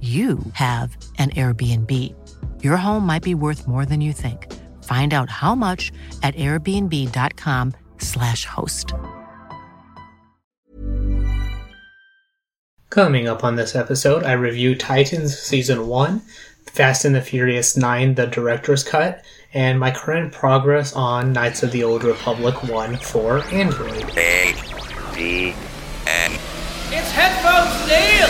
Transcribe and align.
you 0.00 0.38
have 0.52 0.96
an 1.18 1.30
Airbnb. 1.30 2.14
Your 2.62 2.76
home 2.76 3.04
might 3.04 3.24
be 3.24 3.34
worth 3.34 3.66
more 3.66 3.84
than 3.84 4.00
you 4.00 4.12
think. 4.12 4.46
Find 4.84 5.12
out 5.12 5.28
how 5.28 5.56
much 5.56 5.90
at 6.22 6.36
airbnb.com/slash 6.36 8.44
host. 8.44 8.94
Coming 12.90 13.28
up 13.28 13.44
on 13.44 13.56
this 13.56 13.74
episode, 13.74 14.22
I 14.22 14.32
review 14.32 14.74
Titans 14.74 15.38
Season 15.38 15.88
1, 15.88 16.20
Fast 16.66 17.04
and 17.04 17.14
the 17.14 17.20
Furious 17.20 17.76
9, 17.76 18.14
the 18.14 18.26
Director's 18.26 18.82
Cut, 18.82 19.22
and 19.52 19.78
my 19.78 19.90
current 19.90 20.32
progress 20.32 20.94
on 20.94 21.32
Knights 21.32 21.62
of 21.62 21.72
the 21.72 21.84
Old 21.84 22.04
Republic 22.04 22.62
1 22.62 22.96
for 22.98 23.42
Android. 23.52 24.04
A 24.16 24.54
D 25.14 25.54
N. 26.06 26.32
It's 26.90 27.10
Headphones 27.10 27.88
Neil! 27.88 28.27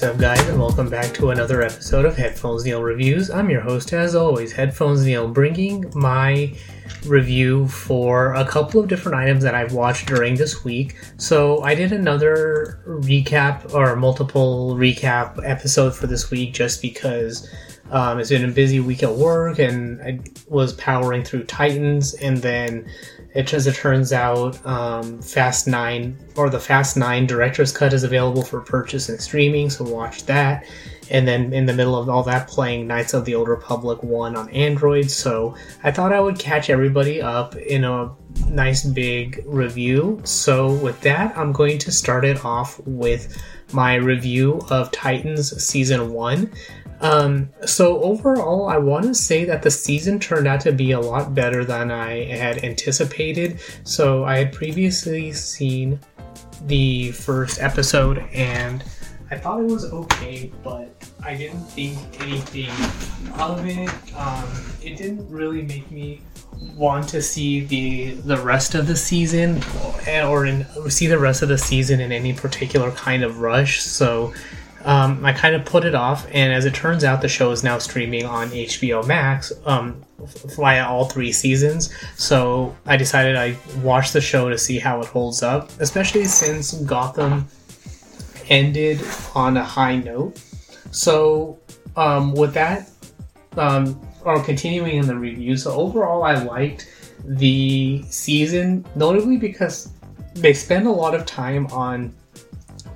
What's 0.00 0.14
up, 0.14 0.18
guys, 0.18 0.48
and 0.48 0.58
welcome 0.58 0.88
back 0.88 1.12
to 1.16 1.28
another 1.28 1.60
episode 1.60 2.06
of 2.06 2.16
Headphones 2.16 2.64
Neil 2.64 2.82
Reviews. 2.82 3.28
I'm 3.28 3.50
your 3.50 3.60
host, 3.60 3.92
as 3.92 4.14
always, 4.14 4.50
Headphones 4.50 5.04
Neil, 5.04 5.28
bringing 5.28 5.92
my 5.94 6.54
review 7.04 7.68
for 7.68 8.32
a 8.32 8.46
couple 8.46 8.80
of 8.80 8.88
different 8.88 9.18
items 9.18 9.42
that 9.42 9.54
I've 9.54 9.74
watched 9.74 10.06
during 10.06 10.36
this 10.36 10.64
week. 10.64 10.96
So 11.18 11.60
I 11.64 11.74
did 11.74 11.92
another 11.92 12.80
recap 12.86 13.74
or 13.74 13.94
multiple 13.94 14.74
recap 14.74 15.38
episode 15.46 15.94
for 15.94 16.06
this 16.06 16.30
week 16.30 16.54
just 16.54 16.80
because 16.80 17.46
um, 17.90 18.18
it's 18.20 18.30
been 18.30 18.48
a 18.48 18.52
busy 18.52 18.80
week 18.80 19.02
at 19.02 19.12
work 19.12 19.58
and 19.58 20.00
I 20.00 20.20
was 20.48 20.72
powering 20.72 21.24
through 21.24 21.44
Titans 21.44 22.14
and 22.14 22.38
then 22.38 22.90
it, 23.34 23.52
as 23.54 23.66
it 23.66 23.76
turns 23.76 24.12
out, 24.12 24.64
um, 24.66 25.20
Fast 25.22 25.68
9 25.68 26.18
or 26.36 26.50
the 26.50 26.58
Fast 26.58 26.96
9 26.96 27.26
Director's 27.26 27.72
Cut 27.72 27.92
is 27.92 28.02
available 28.02 28.42
for 28.42 28.60
purchase 28.60 29.08
and 29.08 29.20
streaming, 29.20 29.70
so 29.70 29.84
watch 29.84 30.24
that. 30.26 30.66
And 31.10 31.26
then 31.26 31.52
in 31.52 31.66
the 31.66 31.72
middle 31.72 31.96
of 31.96 32.08
all 32.08 32.22
that, 32.24 32.48
playing 32.48 32.86
Knights 32.86 33.14
of 33.14 33.24
the 33.24 33.34
Old 33.34 33.48
Republic 33.48 34.02
1 34.02 34.36
on 34.36 34.48
Android. 34.50 35.10
So 35.10 35.54
I 35.82 35.90
thought 35.90 36.12
I 36.12 36.20
would 36.20 36.38
catch 36.38 36.70
everybody 36.70 37.20
up 37.20 37.56
in 37.56 37.84
a 37.84 38.12
nice 38.48 38.84
big 38.84 39.42
review. 39.44 40.20
So 40.24 40.72
with 40.74 41.00
that, 41.02 41.36
I'm 41.36 41.52
going 41.52 41.78
to 41.78 41.92
start 41.92 42.24
it 42.24 42.44
off 42.44 42.80
with 42.86 43.42
my 43.72 43.96
review 43.96 44.60
of 44.70 44.90
Titans 44.92 45.62
Season 45.62 46.12
1. 46.12 46.50
Um, 47.00 47.48
so 47.64 48.02
overall, 48.02 48.68
I 48.68 48.78
want 48.78 49.06
to 49.06 49.14
say 49.14 49.44
that 49.46 49.62
the 49.62 49.70
season 49.70 50.18
turned 50.18 50.46
out 50.46 50.60
to 50.62 50.72
be 50.72 50.92
a 50.92 51.00
lot 51.00 51.34
better 51.34 51.64
than 51.64 51.90
I 51.90 52.26
had 52.26 52.62
anticipated. 52.64 53.60
So 53.84 54.24
I 54.24 54.38
had 54.38 54.52
previously 54.52 55.32
seen 55.32 55.98
the 56.66 57.12
first 57.12 57.60
episode 57.60 58.18
and 58.34 58.84
I 59.30 59.38
thought 59.38 59.60
it 59.60 59.66
was 59.66 59.90
okay, 59.92 60.50
but 60.64 60.90
I 61.22 61.36
didn't 61.36 61.64
think 61.66 61.96
anything 62.20 62.70
of 63.38 63.64
it. 63.64 63.88
Um, 64.16 64.48
it 64.82 64.96
didn't 64.96 65.28
really 65.30 65.62
make 65.62 65.88
me 65.90 66.20
want 66.74 67.08
to 67.08 67.22
see 67.22 67.60
the 67.60 68.10
the 68.22 68.36
rest 68.38 68.74
of 68.74 68.86
the 68.86 68.96
season 68.96 69.62
or 70.24 70.46
in 70.46 70.66
see 70.90 71.06
the 71.06 71.18
rest 71.18 71.42
of 71.42 71.48
the 71.48 71.56
season 71.56 72.00
in 72.00 72.10
any 72.10 72.32
particular 72.32 72.90
kind 72.90 73.22
of 73.22 73.40
rush. 73.40 73.80
So 73.80 74.34
um, 74.84 75.24
I 75.24 75.32
kind 75.32 75.54
of 75.54 75.64
put 75.64 75.84
it 75.84 75.94
off, 75.94 76.26
and 76.32 76.52
as 76.52 76.64
it 76.64 76.74
turns 76.74 77.04
out, 77.04 77.20
the 77.20 77.28
show 77.28 77.50
is 77.50 77.62
now 77.62 77.78
streaming 77.78 78.24
on 78.24 78.48
HBO 78.48 79.06
Max 79.06 79.52
um, 79.66 80.02
via 80.56 80.86
all 80.86 81.04
three 81.04 81.32
seasons. 81.32 81.92
So 82.16 82.74
I 82.86 82.96
decided 82.96 83.36
I 83.36 83.56
watch 83.82 84.12
the 84.12 84.20
show 84.20 84.48
to 84.48 84.56
see 84.56 84.78
how 84.78 85.00
it 85.00 85.06
holds 85.06 85.42
up, 85.42 85.70
especially 85.80 86.24
since 86.24 86.72
Gotham 86.72 87.46
ended 88.48 89.00
on 89.34 89.56
a 89.56 89.64
high 89.64 89.96
note. 89.96 90.42
So 90.90 91.58
um, 91.96 92.32
with 92.32 92.54
that, 92.54 92.90
um, 93.56 94.00
or 94.24 94.42
continuing 94.42 94.96
in 94.96 95.06
the 95.06 95.16
review, 95.16 95.56
so 95.56 95.72
overall, 95.72 96.22
I 96.22 96.42
liked 96.42 96.88
the 97.24 98.02
season, 98.08 98.86
notably 98.94 99.36
because 99.36 99.92
they 100.34 100.54
spend 100.54 100.86
a 100.86 100.90
lot 100.90 101.14
of 101.14 101.26
time 101.26 101.66
on 101.66 102.14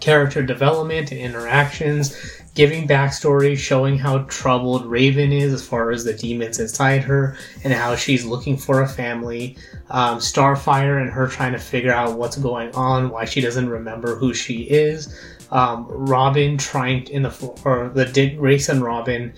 character 0.04 0.42
development 0.42 1.10
and 1.10 1.20
interactions, 1.20 2.14
giving 2.54 2.86
backstory, 2.86 3.56
showing 3.56 3.96
how 3.96 4.18
troubled 4.24 4.84
Raven 4.84 5.32
is 5.32 5.50
as 5.54 5.66
far 5.66 5.90
as 5.90 6.04
the 6.04 6.12
demons 6.12 6.60
inside 6.60 7.02
her, 7.04 7.38
and 7.64 7.72
how 7.72 7.96
she's 7.96 8.26
looking 8.26 8.58
for 8.58 8.82
a 8.82 8.88
family. 8.88 9.56
Um, 9.88 10.18
Starfire 10.18 11.00
and 11.00 11.10
her 11.10 11.26
trying 11.26 11.52
to 11.52 11.58
figure 11.58 11.92
out 11.92 12.18
what's 12.18 12.36
going 12.36 12.74
on, 12.74 13.08
why 13.08 13.24
she 13.24 13.40
doesn't 13.40 13.70
remember 13.70 14.14
who 14.14 14.34
she 14.34 14.64
is. 14.64 15.18
Um, 15.50 15.86
Robin 15.88 16.58
trying 16.58 17.06
in 17.08 17.22
the 17.22 17.52
or 17.64 17.88
the 17.88 18.04
Dick 18.04 18.36
Grayson 18.36 18.82
Robin 18.82 19.32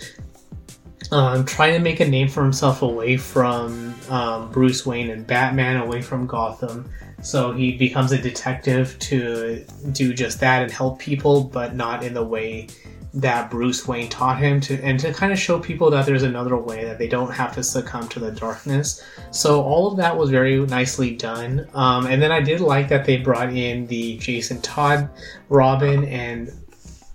um, 1.13 1.45
trying 1.45 1.75
to 1.75 1.79
make 1.79 2.01
a 2.01 2.09
name 2.09 2.27
for 2.27 2.43
himself 2.43 2.83
away 2.83 3.17
from 3.17 3.95
um, 4.09 4.51
Bruce 4.51 4.85
Wayne 4.85 5.11
and 5.11 5.25
Batman, 5.27 5.77
away 5.77 6.03
from 6.03 6.27
Gotham. 6.27 6.91
So 7.27 7.51
he 7.51 7.77
becomes 7.77 8.13
a 8.13 8.19
detective 8.19 8.97
to 9.01 9.65
do 9.91 10.15
just 10.15 10.39
that 10.39 10.63
and 10.63 10.71
help 10.71 11.01
people, 11.01 11.43
but 11.43 11.75
not 11.75 12.05
in 12.05 12.15
the 12.15 12.23
way 12.23 12.69
that 13.15 13.51
Bruce 13.51 13.89
Wayne 13.89 14.09
taught 14.09 14.39
him 14.39 14.61
to, 14.61 14.81
and 14.81 14.97
to 15.01 15.13
kind 15.13 15.33
of 15.33 15.39
show 15.39 15.59
people 15.59 15.91
that 15.91 16.07
there's 16.07 16.23
another 16.23 16.57
way 16.57 16.85
that 16.85 16.99
they 16.99 17.09
don't 17.09 17.33
have 17.33 17.53
to 17.57 17.65
succumb 17.65 18.07
to 18.11 18.21
the 18.21 18.31
darkness. 18.31 19.03
So 19.33 19.61
all 19.61 19.91
of 19.91 19.97
that 19.97 20.17
was 20.17 20.31
very 20.31 20.65
nicely 20.67 21.17
done. 21.17 21.67
Um, 21.75 22.07
and 22.07 22.23
then 22.23 22.31
I 22.31 22.41
did 22.41 22.61
like 22.61 22.89
that 22.91 23.05
they 23.05 23.17
brought 23.17 23.53
in 23.53 23.89
the 23.89 24.19
Jason 24.19 24.63
Todd 24.63 25.11
Robin, 25.49 26.05
and 26.05 26.53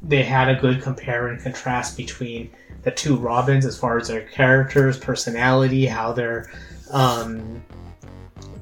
they 0.02 0.24
had 0.24 0.50
a 0.50 0.60
good 0.60 0.82
compare 0.82 1.30
and 1.30 1.42
contrast 1.42 1.96
between 1.96 2.52
the 2.84 2.92
two 2.92 3.16
Robins 3.16 3.66
as 3.66 3.80
far 3.80 3.98
as 3.98 4.10
their 4.10 4.24
characters, 4.24 5.00
personality, 5.00 5.86
how 5.86 6.12
they're 6.12 6.52
um, 6.92 7.64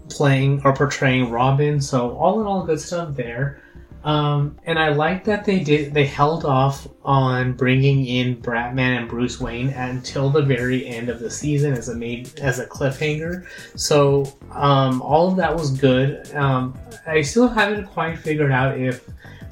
playing 0.09 0.61
or 0.63 0.73
portraying 0.73 1.29
Robin. 1.29 1.79
So 1.81 2.17
all 2.17 2.41
in 2.41 2.47
all, 2.47 2.63
good 2.63 2.79
stuff 2.79 3.15
there. 3.15 3.61
Um, 4.03 4.57
and 4.63 4.79
I 4.79 4.89
like 4.89 5.25
that 5.25 5.43
they 5.43 5.59
did 5.59 5.93
they 5.93 6.05
held 6.05 6.45
off 6.45 6.87
on 7.03 7.51
bringing 7.53 8.05
in 8.05 8.39
Batman 8.39 8.93
and 8.93 9.09
Bruce 9.09 9.41
Wayne 9.41 9.69
until 9.69 10.29
the 10.29 10.41
very 10.41 10.87
end 10.87 11.09
of 11.09 11.19
the 11.19 11.29
season 11.29 11.73
as 11.73 11.89
a 11.89 11.95
made 11.95 12.39
as 12.39 12.59
a 12.59 12.65
cliffhanger. 12.65 13.45
So 13.75 14.33
um, 14.51 15.01
all 15.01 15.27
of 15.27 15.35
that 15.35 15.53
was 15.53 15.71
good. 15.77 16.33
Um, 16.33 16.77
I 17.05 17.21
still 17.21 17.49
haven't 17.49 17.87
quite 17.87 18.17
figured 18.17 18.53
out 18.53 18.77
if 18.77 19.05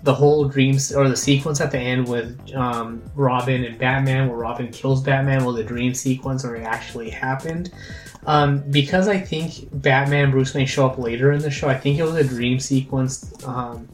the 0.03 0.13
whole 0.13 0.47
dreams 0.47 0.93
or 0.93 1.09
the 1.09 1.17
sequence 1.17 1.59
at 1.61 1.71
the 1.71 1.79
end 1.79 2.07
with 2.07 2.53
um, 2.53 3.01
Robin 3.15 3.63
and 3.63 3.77
Batman, 3.77 4.27
where 4.27 4.37
Robin 4.37 4.71
kills 4.71 5.01
Batman, 5.03 5.43
was 5.45 5.57
a 5.57 5.63
dream 5.63 5.93
sequence 5.93 6.45
or 6.45 6.55
it 6.55 6.63
actually 6.63 7.09
happened. 7.09 7.71
Um, 8.25 8.59
because 8.69 9.07
I 9.07 9.19
think 9.19 9.69
Batman 9.71 10.25
and 10.25 10.31
Bruce 10.33 10.53
Wayne 10.53 10.67
show 10.67 10.85
up 10.85 10.97
later 10.97 11.31
in 11.31 11.41
the 11.41 11.51
show, 11.51 11.69
I 11.69 11.77
think 11.77 11.97
it 11.97 12.03
was 12.03 12.15
a 12.15 12.23
dream 12.23 12.59
sequence 12.59 13.31
um, 13.45 13.87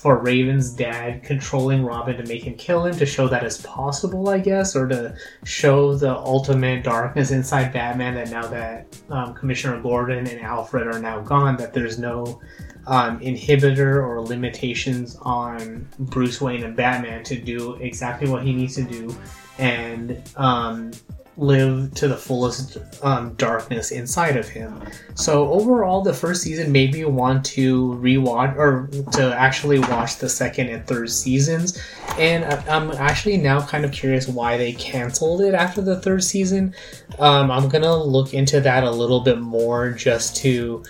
for 0.00 0.16
Raven's 0.16 0.70
dad 0.70 1.22
controlling 1.22 1.84
Robin 1.84 2.16
to 2.16 2.24
make 2.26 2.44
him 2.44 2.54
kill 2.54 2.86
him 2.86 2.96
to 2.96 3.04
show 3.04 3.28
that 3.28 3.42
it's 3.42 3.60
possible, 3.60 4.30
I 4.30 4.38
guess, 4.38 4.74
or 4.74 4.86
to 4.88 5.14
show 5.44 5.94
the 5.94 6.16
ultimate 6.16 6.84
darkness 6.84 7.30
inside 7.30 7.72
Batman 7.72 8.14
that 8.14 8.30
now 8.30 8.46
that 8.46 8.86
um, 9.10 9.34
Commissioner 9.34 9.78
Gordon 9.80 10.26
and 10.26 10.40
Alfred 10.40 10.86
are 10.86 10.98
now 10.98 11.20
gone, 11.20 11.56
that 11.58 11.74
there's 11.74 11.98
no 11.98 12.40
um, 12.86 13.20
inhibitor 13.20 14.02
or 14.02 14.20
limitations 14.20 15.16
on 15.22 15.86
Bruce 15.98 16.40
Wayne 16.40 16.64
and 16.64 16.76
Batman 16.76 17.22
to 17.24 17.36
do 17.36 17.74
exactly 17.74 18.28
what 18.28 18.42
he 18.42 18.52
needs 18.52 18.74
to 18.76 18.82
do 18.82 19.14
and 19.58 20.22
um, 20.36 20.92
live 21.40 21.92
to 21.94 22.06
the 22.06 22.16
fullest 22.16 22.76
um, 23.02 23.32
darkness 23.34 23.90
inside 23.90 24.36
of 24.36 24.46
him. 24.48 24.78
So 25.14 25.50
overall, 25.50 26.02
the 26.02 26.12
first 26.12 26.42
season 26.42 26.70
made 26.70 26.92
me 26.92 27.04
want 27.06 27.44
to 27.46 27.94
rewatch 27.94 28.56
or 28.56 28.88
to 29.12 29.34
actually 29.34 29.78
watch 29.78 30.18
the 30.18 30.28
second 30.28 30.68
and 30.68 30.86
third 30.86 31.10
seasons, 31.10 31.82
and 32.18 32.44
I'm 32.44 32.90
actually 32.92 33.38
now 33.38 33.66
kind 33.66 33.84
of 33.84 33.92
curious 33.92 34.28
why 34.28 34.58
they 34.58 34.72
canceled 34.72 35.40
it 35.40 35.54
after 35.54 35.80
the 35.80 36.00
third 36.00 36.22
season. 36.22 36.74
Um, 37.18 37.50
I'm 37.50 37.68
gonna 37.68 37.96
look 37.96 38.34
into 38.34 38.60
that 38.60 38.84
a 38.84 38.90
little 38.90 39.20
bit 39.20 39.38
more 39.38 39.92
just 39.92 40.36
to 40.36 40.82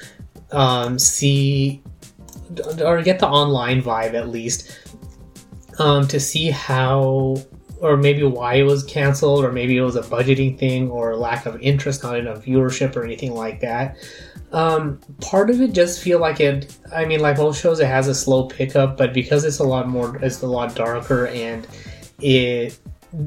um, 0.52 0.98
see 0.98 1.82
or 2.82 3.02
get 3.02 3.18
the 3.18 3.28
online 3.28 3.82
vibe 3.82 4.14
at 4.14 4.28
least 4.28 4.78
um, 5.78 6.06
to 6.08 6.18
see 6.18 6.50
how 6.50 7.36
or 7.80 7.96
maybe 7.96 8.22
why 8.22 8.54
it 8.54 8.64
was 8.64 8.84
canceled 8.84 9.44
or 9.44 9.52
maybe 9.52 9.76
it 9.76 9.82
was 9.82 9.96
a 9.96 10.02
budgeting 10.02 10.58
thing 10.58 10.90
or 10.90 11.16
lack 11.16 11.46
of 11.46 11.60
interest 11.60 12.02
not 12.02 12.16
enough 12.16 12.44
viewership 12.44 12.94
or 12.94 13.04
anything 13.04 13.34
like 13.34 13.60
that. 13.60 13.96
Um, 14.52 15.00
part 15.20 15.48
of 15.48 15.60
it 15.60 15.72
just 15.72 16.02
feel 16.02 16.18
like 16.18 16.40
it 16.40 16.76
i 16.92 17.04
mean 17.04 17.20
like 17.20 17.38
most 17.38 17.62
shows 17.62 17.78
it 17.78 17.86
has 17.86 18.08
a 18.08 18.14
slow 18.14 18.46
pickup 18.46 18.96
but 18.96 19.14
because 19.14 19.44
it's 19.44 19.60
a 19.60 19.64
lot 19.64 19.86
more 19.86 20.16
it's 20.24 20.42
a 20.42 20.46
lot 20.48 20.74
darker 20.74 21.28
and 21.28 21.68
it 22.18 22.76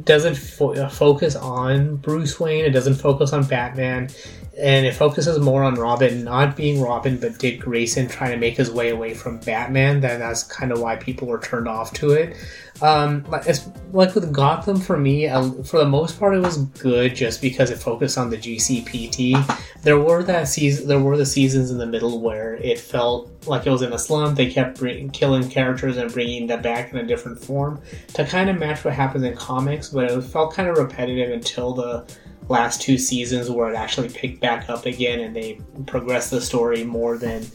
doesn't 0.03 0.35
fo- 0.35 0.89
focus 0.89 1.37
on 1.37 1.95
bruce 1.95 2.41
wayne 2.41 2.65
it 2.65 2.71
doesn't 2.71 2.95
focus 2.95 3.31
on 3.31 3.45
batman 3.45 4.09
and 4.57 4.85
it 4.85 4.93
focuses 4.93 5.39
more 5.39 5.63
on 5.63 5.75
Robin 5.75 6.23
not 6.23 6.55
being 6.55 6.79
Robin, 6.79 7.17
but 7.17 7.39
Dick 7.39 7.59
Grayson 7.59 8.07
trying 8.07 8.31
to 8.31 8.37
make 8.37 8.55
his 8.55 8.69
way 8.69 8.89
away 8.89 9.15
from 9.15 9.39
Batman. 9.39 9.99
Then 9.99 10.19
that's 10.19 10.43
kind 10.43 10.71
of 10.71 10.79
why 10.79 10.95
people 10.95 11.27
were 11.27 11.39
turned 11.39 11.67
off 11.67 11.91
to 11.93 12.11
it. 12.11 12.35
Um, 12.81 13.23
like, 13.29 13.47
it's, 13.47 13.67
like 13.91 14.13
with 14.13 14.31
Gotham, 14.31 14.79
for 14.79 14.97
me, 14.97 15.27
for 15.63 15.79
the 15.79 15.87
most 15.87 16.19
part, 16.19 16.35
it 16.35 16.39
was 16.39 16.57
good 16.57 17.15
just 17.15 17.41
because 17.41 17.71
it 17.71 17.77
focused 17.77 18.17
on 18.17 18.29
the 18.29 18.37
GCPD. 18.37 19.59
There 19.81 19.99
were 19.99 20.21
that 20.23 20.47
season, 20.47 20.87
there 20.87 20.99
were 20.99 21.17
the 21.17 21.25
seasons 21.25 21.71
in 21.71 21.77
the 21.77 21.85
middle 21.85 22.21
where 22.21 22.55
it 22.55 22.79
felt 22.79 23.31
like 23.47 23.65
it 23.65 23.71
was 23.71 23.81
in 23.81 23.93
a 23.93 23.99
slump. 23.99 24.37
They 24.37 24.51
kept 24.51 24.79
bring, 24.79 25.09
killing 25.09 25.49
characters 25.49 25.97
and 25.97 26.11
bringing 26.11 26.47
them 26.47 26.61
back 26.61 26.91
in 26.91 26.99
a 26.99 27.03
different 27.03 27.39
form 27.39 27.81
to 28.15 28.25
kind 28.25 28.49
of 28.49 28.59
match 28.59 28.83
what 28.83 28.93
happens 28.93 29.23
in 29.23 29.35
comics, 29.35 29.89
but 29.89 30.11
it 30.11 30.21
felt 30.21 30.53
kind 30.53 30.69
of 30.69 30.77
repetitive 30.77 31.31
until 31.31 31.73
the 31.73 32.05
last 32.49 32.81
two 32.81 32.97
seasons 32.97 33.49
where 33.49 33.69
it 33.69 33.75
actually 33.75 34.09
picked 34.09 34.41
back 34.41 34.69
up 34.69 34.85
again 34.85 35.21
and 35.21 35.35
they 35.35 35.59
progressed 35.85 36.31
the 36.31 36.41
story 36.41 36.83
more 36.83 37.17
than 37.17 37.45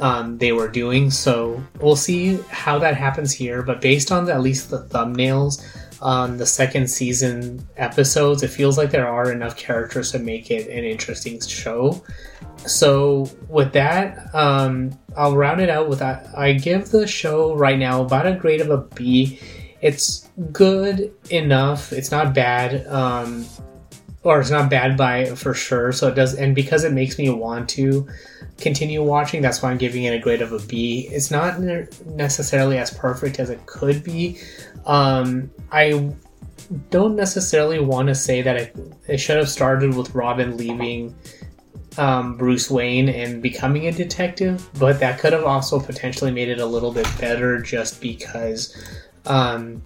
um, 0.00 0.38
they 0.38 0.52
were 0.52 0.68
doing. 0.68 1.10
So 1.10 1.62
we'll 1.80 1.96
see 1.96 2.38
how 2.50 2.78
that 2.80 2.96
happens 2.96 3.32
here. 3.32 3.62
But 3.62 3.80
based 3.80 4.12
on 4.12 4.24
the, 4.24 4.34
at 4.34 4.40
least 4.40 4.70
the 4.70 4.84
thumbnails 4.84 5.64
on 6.02 6.36
the 6.36 6.46
second 6.46 6.88
season 6.88 7.66
episodes, 7.76 8.42
it 8.42 8.48
feels 8.48 8.76
like 8.76 8.90
there 8.90 9.08
are 9.08 9.32
enough 9.32 9.56
characters 9.56 10.12
to 10.12 10.18
make 10.18 10.50
it 10.50 10.68
an 10.68 10.84
interesting 10.84 11.40
show. 11.40 12.02
So 12.66 13.30
with 13.48 13.72
that, 13.72 14.34
um, 14.34 14.98
I'll 15.16 15.36
round 15.36 15.60
it 15.60 15.70
out 15.70 15.88
with 15.88 16.00
that. 16.00 16.28
I 16.36 16.52
give 16.52 16.90
the 16.90 17.06
show 17.06 17.54
right 17.54 17.78
now 17.78 18.02
about 18.02 18.26
a 18.26 18.34
grade 18.34 18.60
of 18.60 18.70
a 18.70 18.78
B. 18.78 19.40
It's 19.80 20.28
good 20.52 21.14
enough. 21.30 21.92
It's 21.92 22.10
not 22.10 22.34
bad. 22.34 22.86
Um, 22.88 23.46
or 24.26 24.40
it's 24.40 24.50
not 24.50 24.68
bad 24.68 24.96
by 24.96 25.26
for 25.36 25.54
sure. 25.54 25.92
So 25.92 26.08
it 26.08 26.16
does, 26.16 26.34
and 26.34 26.52
because 26.52 26.82
it 26.82 26.92
makes 26.92 27.16
me 27.16 27.30
want 27.30 27.68
to 27.70 28.08
continue 28.58 29.00
watching, 29.00 29.40
that's 29.40 29.62
why 29.62 29.70
I'm 29.70 29.78
giving 29.78 30.02
it 30.02 30.14
a 30.14 30.18
grade 30.18 30.42
of 30.42 30.50
a 30.50 30.58
B. 30.58 31.08
It's 31.12 31.30
not 31.30 31.60
necessarily 32.06 32.76
as 32.76 32.90
perfect 32.90 33.38
as 33.38 33.50
it 33.50 33.64
could 33.66 34.02
be. 34.02 34.40
Um, 34.84 35.48
I 35.70 36.10
don't 36.90 37.14
necessarily 37.14 37.78
want 37.78 38.08
to 38.08 38.16
say 38.16 38.42
that 38.42 38.56
it, 38.56 38.76
it 39.06 39.18
should 39.18 39.36
have 39.36 39.48
started 39.48 39.94
with 39.94 40.12
Robin 40.12 40.56
leaving 40.56 41.14
um, 41.96 42.36
Bruce 42.36 42.68
Wayne 42.68 43.08
and 43.08 43.40
becoming 43.40 43.86
a 43.86 43.92
detective, 43.92 44.68
but 44.80 44.98
that 44.98 45.20
could 45.20 45.34
have 45.34 45.44
also 45.44 45.78
potentially 45.78 46.32
made 46.32 46.48
it 46.48 46.58
a 46.58 46.66
little 46.66 46.92
bit 46.92 47.06
better 47.20 47.60
just 47.60 48.00
because 48.00 48.76
um, 49.26 49.80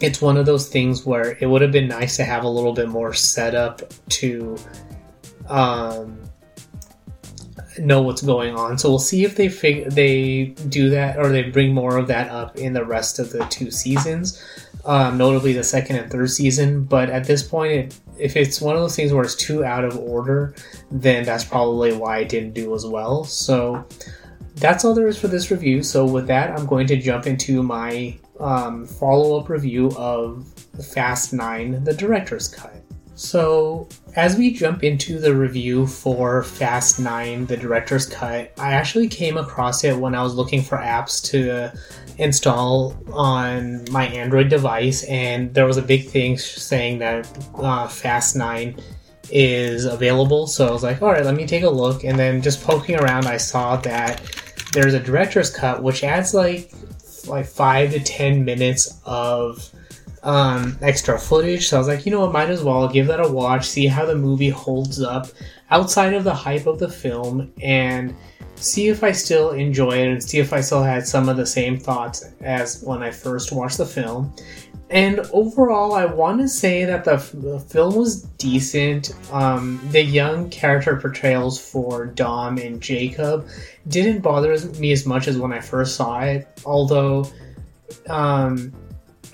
it's 0.00 0.20
one 0.20 0.36
of 0.36 0.46
those 0.46 0.68
things 0.68 1.04
where 1.04 1.36
it 1.40 1.46
would 1.46 1.62
have 1.62 1.72
been 1.72 1.88
nice 1.88 2.16
to 2.16 2.24
have 2.24 2.44
a 2.44 2.48
little 2.48 2.72
bit 2.72 2.88
more 2.88 3.12
setup 3.12 3.82
to 4.10 4.56
um, 5.48 6.18
know 7.78 8.02
what's 8.02 8.22
going 8.22 8.54
on. 8.54 8.78
So 8.78 8.88
we'll 8.88 8.98
see 8.98 9.24
if 9.24 9.36
they 9.36 9.48
fig- 9.48 9.90
they 9.90 10.46
do 10.68 10.90
that 10.90 11.18
or 11.18 11.28
they 11.28 11.42
bring 11.42 11.74
more 11.74 11.96
of 11.96 12.06
that 12.08 12.30
up 12.30 12.56
in 12.56 12.72
the 12.72 12.84
rest 12.84 13.18
of 13.18 13.30
the 13.30 13.44
two 13.46 13.70
seasons, 13.70 14.42
um, 14.84 15.18
notably 15.18 15.52
the 15.52 15.64
second 15.64 15.96
and 15.96 16.10
third 16.10 16.30
season. 16.30 16.84
But 16.84 17.10
at 17.10 17.24
this 17.24 17.42
point, 17.42 17.72
it, 17.72 18.00
if 18.18 18.36
it's 18.36 18.60
one 18.60 18.74
of 18.74 18.82
those 18.82 18.96
things 18.96 19.12
where 19.12 19.24
it's 19.24 19.34
too 19.34 19.64
out 19.64 19.84
of 19.84 19.96
order, 19.96 20.54
then 20.90 21.24
that's 21.24 21.44
probably 21.44 21.92
why 21.92 22.18
it 22.18 22.28
didn't 22.28 22.54
do 22.54 22.74
as 22.74 22.84
well. 22.84 23.24
So 23.24 23.86
that's 24.56 24.84
all 24.84 24.94
there 24.94 25.06
is 25.06 25.18
for 25.18 25.28
this 25.28 25.50
review. 25.50 25.82
So 25.82 26.04
with 26.04 26.26
that, 26.26 26.50
I'm 26.58 26.66
going 26.66 26.86
to 26.88 26.96
jump 26.96 27.26
into 27.26 27.62
my 27.62 28.16
um, 28.40 28.86
follow 28.86 29.40
up 29.40 29.48
review 29.48 29.90
of 29.96 30.46
Fast 30.92 31.32
9, 31.32 31.84
the 31.84 31.94
director's 31.94 32.48
cut. 32.48 32.74
So, 33.14 33.88
as 34.14 34.36
we 34.36 34.52
jump 34.52 34.84
into 34.84 35.18
the 35.18 35.34
review 35.34 35.88
for 35.88 36.44
Fast 36.44 37.00
9, 37.00 37.46
the 37.46 37.56
director's 37.56 38.06
cut, 38.06 38.52
I 38.58 38.72
actually 38.74 39.08
came 39.08 39.36
across 39.36 39.82
it 39.82 39.96
when 39.96 40.14
I 40.14 40.22
was 40.22 40.34
looking 40.34 40.62
for 40.62 40.78
apps 40.78 41.20
to 41.30 41.76
install 42.18 42.96
on 43.12 43.84
my 43.90 44.06
Android 44.06 44.48
device, 44.48 45.02
and 45.04 45.52
there 45.52 45.66
was 45.66 45.78
a 45.78 45.82
big 45.82 46.08
thing 46.08 46.38
saying 46.38 46.98
that 47.00 47.28
uh, 47.56 47.88
Fast 47.88 48.36
9 48.36 48.76
is 49.30 49.84
available. 49.84 50.46
So 50.46 50.68
I 50.68 50.70
was 50.70 50.82
like, 50.82 51.02
all 51.02 51.10
right, 51.10 51.24
let 51.24 51.34
me 51.34 51.46
take 51.46 51.64
a 51.64 51.70
look. 51.70 52.04
And 52.04 52.18
then 52.18 52.40
just 52.40 52.62
poking 52.62 52.96
around, 52.96 53.26
I 53.26 53.36
saw 53.36 53.76
that 53.78 54.22
there's 54.72 54.94
a 54.94 55.00
director's 55.00 55.50
cut, 55.50 55.82
which 55.82 56.04
adds 56.04 56.34
like 56.34 56.72
like 57.28 57.46
five 57.46 57.92
to 57.92 58.00
ten 58.00 58.44
minutes 58.44 59.00
of 59.04 59.70
um, 60.22 60.78
extra 60.82 61.18
footage. 61.18 61.68
So 61.68 61.76
I 61.76 61.78
was 61.78 61.88
like, 61.88 62.04
you 62.06 62.12
know 62.12 62.20
what, 62.20 62.32
might 62.32 62.50
as 62.50 62.62
well 62.62 62.88
give 62.88 63.06
that 63.06 63.24
a 63.24 63.28
watch, 63.28 63.66
see 63.66 63.86
how 63.86 64.04
the 64.04 64.16
movie 64.16 64.50
holds 64.50 65.00
up 65.02 65.28
outside 65.70 66.14
of 66.14 66.24
the 66.24 66.34
hype 66.34 66.66
of 66.66 66.78
the 66.78 66.88
film, 66.88 67.52
and 67.62 68.14
see 68.56 68.88
if 68.88 69.04
I 69.04 69.12
still 69.12 69.50
enjoy 69.50 69.92
it 69.92 70.08
and 70.08 70.22
see 70.22 70.38
if 70.38 70.52
I 70.52 70.60
still 70.60 70.82
had 70.82 71.06
some 71.06 71.28
of 71.28 71.36
the 71.36 71.46
same 71.46 71.78
thoughts 71.78 72.24
as 72.40 72.82
when 72.82 73.02
I 73.02 73.10
first 73.10 73.52
watched 73.52 73.78
the 73.78 73.86
film. 73.86 74.34
And 74.90 75.20
overall, 75.32 75.92
I 75.92 76.06
want 76.06 76.40
to 76.40 76.48
say 76.48 76.84
that 76.86 77.04
the, 77.04 77.16
the 77.34 77.60
film 77.60 77.94
was 77.94 78.22
decent. 78.22 79.14
Um, 79.30 79.80
the 79.90 80.02
young 80.02 80.48
character 80.48 80.96
portrayals 80.96 81.60
for 81.60 82.06
Dom 82.06 82.56
and 82.56 82.80
Jacob 82.80 83.46
didn't 83.86 84.20
bother 84.20 84.56
me 84.78 84.92
as 84.92 85.04
much 85.04 85.28
as 85.28 85.36
when 85.36 85.52
I 85.52 85.60
first 85.60 85.96
saw 85.96 86.20
it, 86.20 86.48
although 86.64 87.30
um, 88.08 88.72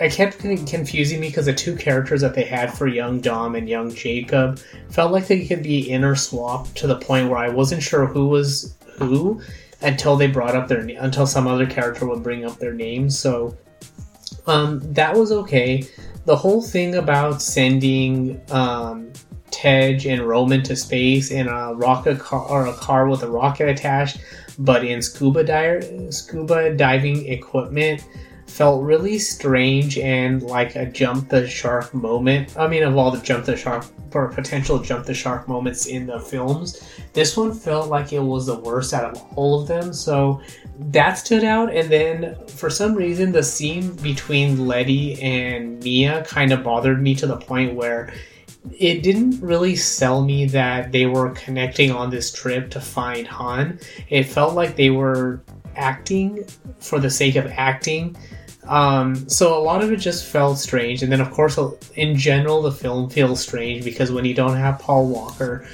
I 0.01 0.09
kept 0.09 0.39
confusing 0.39 1.21
me 1.21 1.29
because 1.29 1.47
the 1.47 1.55
two 1.55 1.77
characters 1.77 2.23
that 2.23 2.35
they 2.35 2.45
had 2.45 2.75
for 2.75 2.89
young 2.89 3.21
Dom 3.21 3.55
and 3.55 3.69
young 3.69 3.95
Jacob 3.95 4.59
felt 4.91 5.13
like 5.13 5.29
they 5.29 5.47
could 5.47 5.63
be 5.63 5.89
inner 5.89 6.17
swapped 6.17 6.75
to 6.77 6.89
the 6.89 6.97
point 6.97 7.31
where 7.31 7.39
I 7.39 7.49
wasn't 7.49 7.83
sure 7.83 8.07
who 8.07 8.27
was 8.27 8.75
who 8.99 9.41
until 9.83 10.17
they 10.17 10.27
brought 10.27 10.57
up 10.57 10.67
their 10.67 10.81
until 10.81 11.27
some 11.27 11.47
other 11.47 11.67
character 11.67 12.07
would 12.07 12.25
bring 12.25 12.45
up 12.45 12.59
their 12.59 12.73
names. 12.73 13.17
So 13.17 13.57
um, 14.47 14.81
that 14.93 15.17
was 15.17 15.33
okay. 15.33 15.87
The 16.27 16.37
whole 16.37 16.63
thing 16.63 16.95
about 16.95 17.43
sending 17.43 18.41
um, 18.51 19.13
Tej 19.51 20.07
and 20.07 20.23
Roman 20.23 20.63
to 20.65 20.77
space 20.77 21.31
in 21.31 21.49
a 21.49 21.75
rocket 21.75 22.19
car 22.19 22.43
or 22.49 22.67
a 22.67 22.75
car 22.75 23.09
with 23.09 23.23
a 23.23 23.29
rocket 23.29 23.69
attached, 23.69 24.19
but 24.59 24.85
in 24.85 25.03
scuba 25.03 25.45
di- 25.45 26.11
scuba 26.11 26.75
diving 26.75 27.27
equipment 27.27 28.05
felt 28.47 28.85
really 28.85 29.19
strange 29.19 29.99
and 29.99 30.43
like 30.43 30.77
a 30.77 30.87
jump 30.87 31.29
the 31.29 31.47
shark 31.47 31.93
moment. 31.93 32.57
I 32.57 32.69
mean, 32.69 32.83
of 32.83 32.97
all 32.97 33.11
the 33.11 33.21
jump 33.21 33.45
the 33.45 33.57
shark 33.57 33.85
or 34.13 34.29
potential 34.29 34.79
jump 34.79 35.07
the 35.07 35.15
shark 35.15 35.49
moments 35.49 35.87
in 35.87 36.07
the 36.07 36.21
films, 36.21 36.89
this 37.15 37.37
one 37.37 37.53
felt 37.53 37.89
like 37.89 38.13
it 38.13 38.21
was 38.21 38.47
the 38.47 38.59
worst 38.61 38.95
out 38.95 39.17
of 39.17 39.23
all 39.37 39.61
of 39.61 39.67
them. 39.67 39.93
So 39.93 40.41
that 40.79 41.15
stood 41.15 41.45
out. 41.45 41.73
And 41.73 41.91
then 41.91 42.37
for 42.47 42.71
some 42.71 42.95
reason, 42.95 43.33
the 43.33 43.43
scene 43.43 43.95
between 43.97 44.67
Letty 44.67 45.21
and 45.23 45.83
Mia 45.83 46.25
kind 46.25 46.53
of 46.53 46.63
bothered 46.63 47.01
me 47.01 47.15
to 47.17 47.27
the 47.27 47.37
point 47.37 47.75
where 47.75 48.13
it 48.79 49.03
didn't 49.03 49.41
really 49.41 49.77
sell 49.77 50.23
me 50.23 50.47
that 50.47 50.91
they 50.91 51.07
were 51.07 51.31
connecting 51.31 51.91
on 51.91 52.11
this 52.11 52.33
trip 52.33 52.71
to 52.71 52.81
find 52.81 53.27
Han. 53.27 53.79
It 54.09 54.25
felt 54.25 54.55
like 54.55 54.77
they 54.77 54.91
were 54.91 55.43
acting 55.77 56.45
for 56.79 56.99
the 56.99 57.11
sake 57.11 57.37
of 57.37 57.47
acting. 57.47 58.17
Um, 58.67 59.29
so 59.29 59.59
a 59.59 59.61
lot 59.61 59.85
of 59.85 59.93
it 59.93 59.97
just 59.97 60.25
felt 60.25 60.59
strange. 60.59 61.03
And 61.03 61.13
then, 61.13 61.21
of 61.21 61.31
course, 61.31 61.59
in 61.97 62.17
general, 62.17 62.63
the 62.63 62.73
film 62.73 63.11
feels 63.11 63.41
strange 63.41 63.85
because 63.85 64.11
when 64.11 64.25
you 64.25 64.35
don't 64.35 64.57
have 64.57 64.79
Paul 64.79 65.09
Walker, 65.09 65.67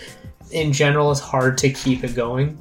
in 0.50 0.72
general, 0.72 1.12
it's 1.12 1.20
hard 1.20 1.56
to 1.58 1.70
keep 1.70 2.02
it 2.02 2.16
going 2.16 2.58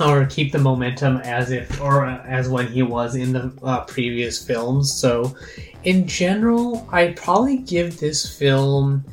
or 0.00 0.26
keep 0.26 0.52
the 0.52 0.58
momentum 0.58 1.18
as 1.18 1.50
if 1.50 1.80
or 1.80 2.06
as 2.06 2.48
when 2.48 2.66
he 2.66 2.82
was 2.82 3.14
in 3.14 3.32
the 3.32 3.52
uh, 3.62 3.84
previous 3.84 4.44
films. 4.44 4.92
So, 4.92 5.36
in 5.84 6.06
general, 6.06 6.86
I'd 6.92 7.16
probably 7.16 7.58
give 7.58 7.98
this 8.00 8.38
film. 8.38 9.04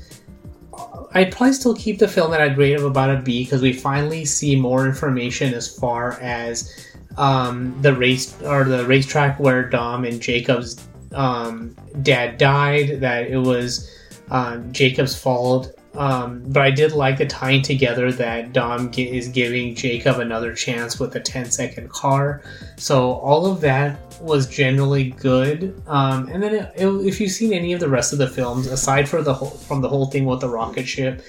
I'd 1.14 1.32
probably 1.32 1.54
still 1.54 1.76
keep 1.76 2.00
the 2.00 2.08
film 2.08 2.34
at 2.34 2.42
a 2.42 2.54
grade 2.54 2.78
of 2.78 2.84
about 2.84 3.10
a 3.10 3.22
B 3.22 3.44
because 3.44 3.62
we 3.62 3.74
finally 3.74 4.26
see 4.26 4.56
more 4.56 4.86
information 4.86 5.54
as 5.54 5.74
far 5.74 6.14
as 6.22 6.86
um, 7.18 7.76
the 7.82 7.94
race 7.94 8.40
or 8.44 8.64
the 8.64 8.86
racetrack 8.86 9.40
where 9.40 9.68
Dom 9.70 10.06
and 10.06 10.22
Jacob's 10.22 10.88
um, 11.14 11.76
dad 12.02 12.38
died. 12.38 13.00
That 13.00 13.28
it 13.28 13.38
was 13.38 13.92
um, 14.30 14.72
Jacob's 14.72 15.18
fault. 15.18 15.77
Um, 15.96 16.44
but 16.48 16.62
I 16.62 16.72
did 16.72 16.92
like 16.92 17.18
the 17.18 17.26
tying 17.26 17.64
together 17.64 18.12
that 18.14 18.54
Dom 18.54 18.92
is 18.96 19.28
giving 19.30 19.74
Jacob 19.74 20.20
another 20.20 20.54
chance 20.54 21.00
with 21.00 21.12
the 21.12 21.20
10 21.20 21.50
second 21.50 21.90
car. 21.90 22.44
So 22.78 23.14
all 23.14 23.46
of 23.46 23.62
that 23.62 24.00
was 24.22 24.48
generally 24.48 25.12
good. 25.12 25.82
Um, 25.88 26.28
and 26.28 26.42
then 26.44 26.54
it, 26.54 26.72
it, 26.76 26.88
if 26.88 27.20
you've 27.20 27.32
seen 27.32 27.54
any 27.54 27.74
of 27.74 27.80
the 27.80 27.90
rest 27.90 28.14
of 28.14 28.20
the 28.20 28.28
films, 28.28 28.68
aside 28.68 29.10
from 29.10 29.24
the 29.24 29.34
whole, 29.34 29.50
from 29.50 29.82
the 29.82 29.90
whole 29.90 30.08
thing 30.08 30.26
with 30.26 30.42
the 30.42 30.50
rocket 30.50 30.88
ship, 30.88 31.24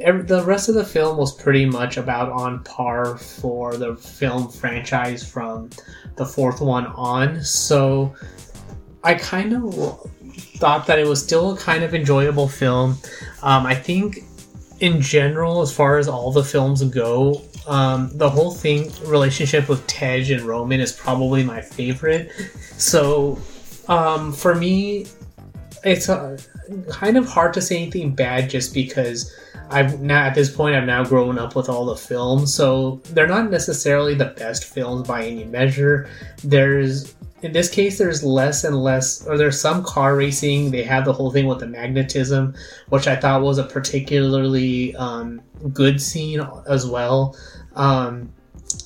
every, 0.00 0.22
the 0.22 0.42
rest 0.44 0.68
of 0.68 0.74
the 0.74 0.84
film 0.84 1.16
was 1.16 1.34
pretty 1.34 1.66
much 1.66 1.96
about 1.96 2.30
on 2.32 2.62
par 2.64 3.16
for 3.18 3.76
the 3.76 3.94
film 3.96 4.48
franchise 4.48 5.28
from 5.28 5.70
the 6.16 6.24
fourth 6.24 6.60
one 6.60 6.86
on. 6.86 7.42
So 7.42 8.14
I 9.02 9.14
kind 9.14 9.52
of 9.52 10.10
thought 10.56 10.86
that 10.86 10.98
it 10.98 11.06
was 11.06 11.22
still 11.22 11.52
a 11.52 11.56
kind 11.56 11.84
of 11.84 11.94
enjoyable 11.94 12.48
film. 12.48 12.98
Um, 13.42 13.66
I 13.66 13.74
think, 13.74 14.20
in 14.80 15.00
general, 15.00 15.62
as 15.62 15.74
far 15.74 15.98
as 15.98 16.08
all 16.08 16.30
the 16.32 16.44
films 16.44 16.82
go, 16.84 17.42
um, 17.66 18.10
the 18.14 18.28
whole 18.28 18.50
thing 18.50 18.92
relationship 19.04 19.68
with 19.68 19.86
Tej 19.86 20.32
and 20.32 20.42
Roman 20.42 20.80
is 20.80 20.92
probably 20.92 21.42
my 21.42 21.60
favorite. 21.60 22.30
So, 22.76 23.38
um, 23.88 24.32
for 24.32 24.54
me, 24.54 25.06
it's 25.84 26.08
uh, 26.08 26.38
kind 26.88 27.16
of 27.16 27.26
hard 27.26 27.54
to 27.54 27.62
say 27.62 27.76
anything 27.76 28.14
bad 28.14 28.50
just 28.50 28.74
because 28.74 29.34
I've 29.70 30.00
now 30.00 30.24
at 30.24 30.34
this 30.34 30.54
point 30.54 30.76
I've 30.76 30.84
now 30.84 31.04
grown 31.04 31.38
up 31.38 31.56
with 31.56 31.68
all 31.68 31.86
the 31.86 31.96
films, 31.96 32.54
so 32.54 33.00
they're 33.10 33.26
not 33.26 33.50
necessarily 33.50 34.14
the 34.14 34.26
best 34.26 34.64
films 34.64 35.06
by 35.06 35.24
any 35.24 35.44
measure. 35.44 36.08
There's 36.42 37.14
in 37.44 37.52
this 37.52 37.68
case 37.68 37.98
there's 37.98 38.24
less 38.24 38.64
and 38.64 38.82
less 38.82 39.26
or 39.26 39.36
there's 39.36 39.60
some 39.60 39.84
car 39.84 40.16
racing 40.16 40.70
they 40.70 40.82
have 40.82 41.04
the 41.04 41.12
whole 41.12 41.30
thing 41.30 41.46
with 41.46 41.60
the 41.60 41.66
magnetism 41.66 42.54
which 42.88 43.06
i 43.06 43.14
thought 43.14 43.42
was 43.42 43.58
a 43.58 43.64
particularly 43.64 44.96
um, 44.96 45.40
good 45.72 46.00
scene 46.00 46.40
as 46.66 46.86
well 46.86 47.36
um, 47.76 48.32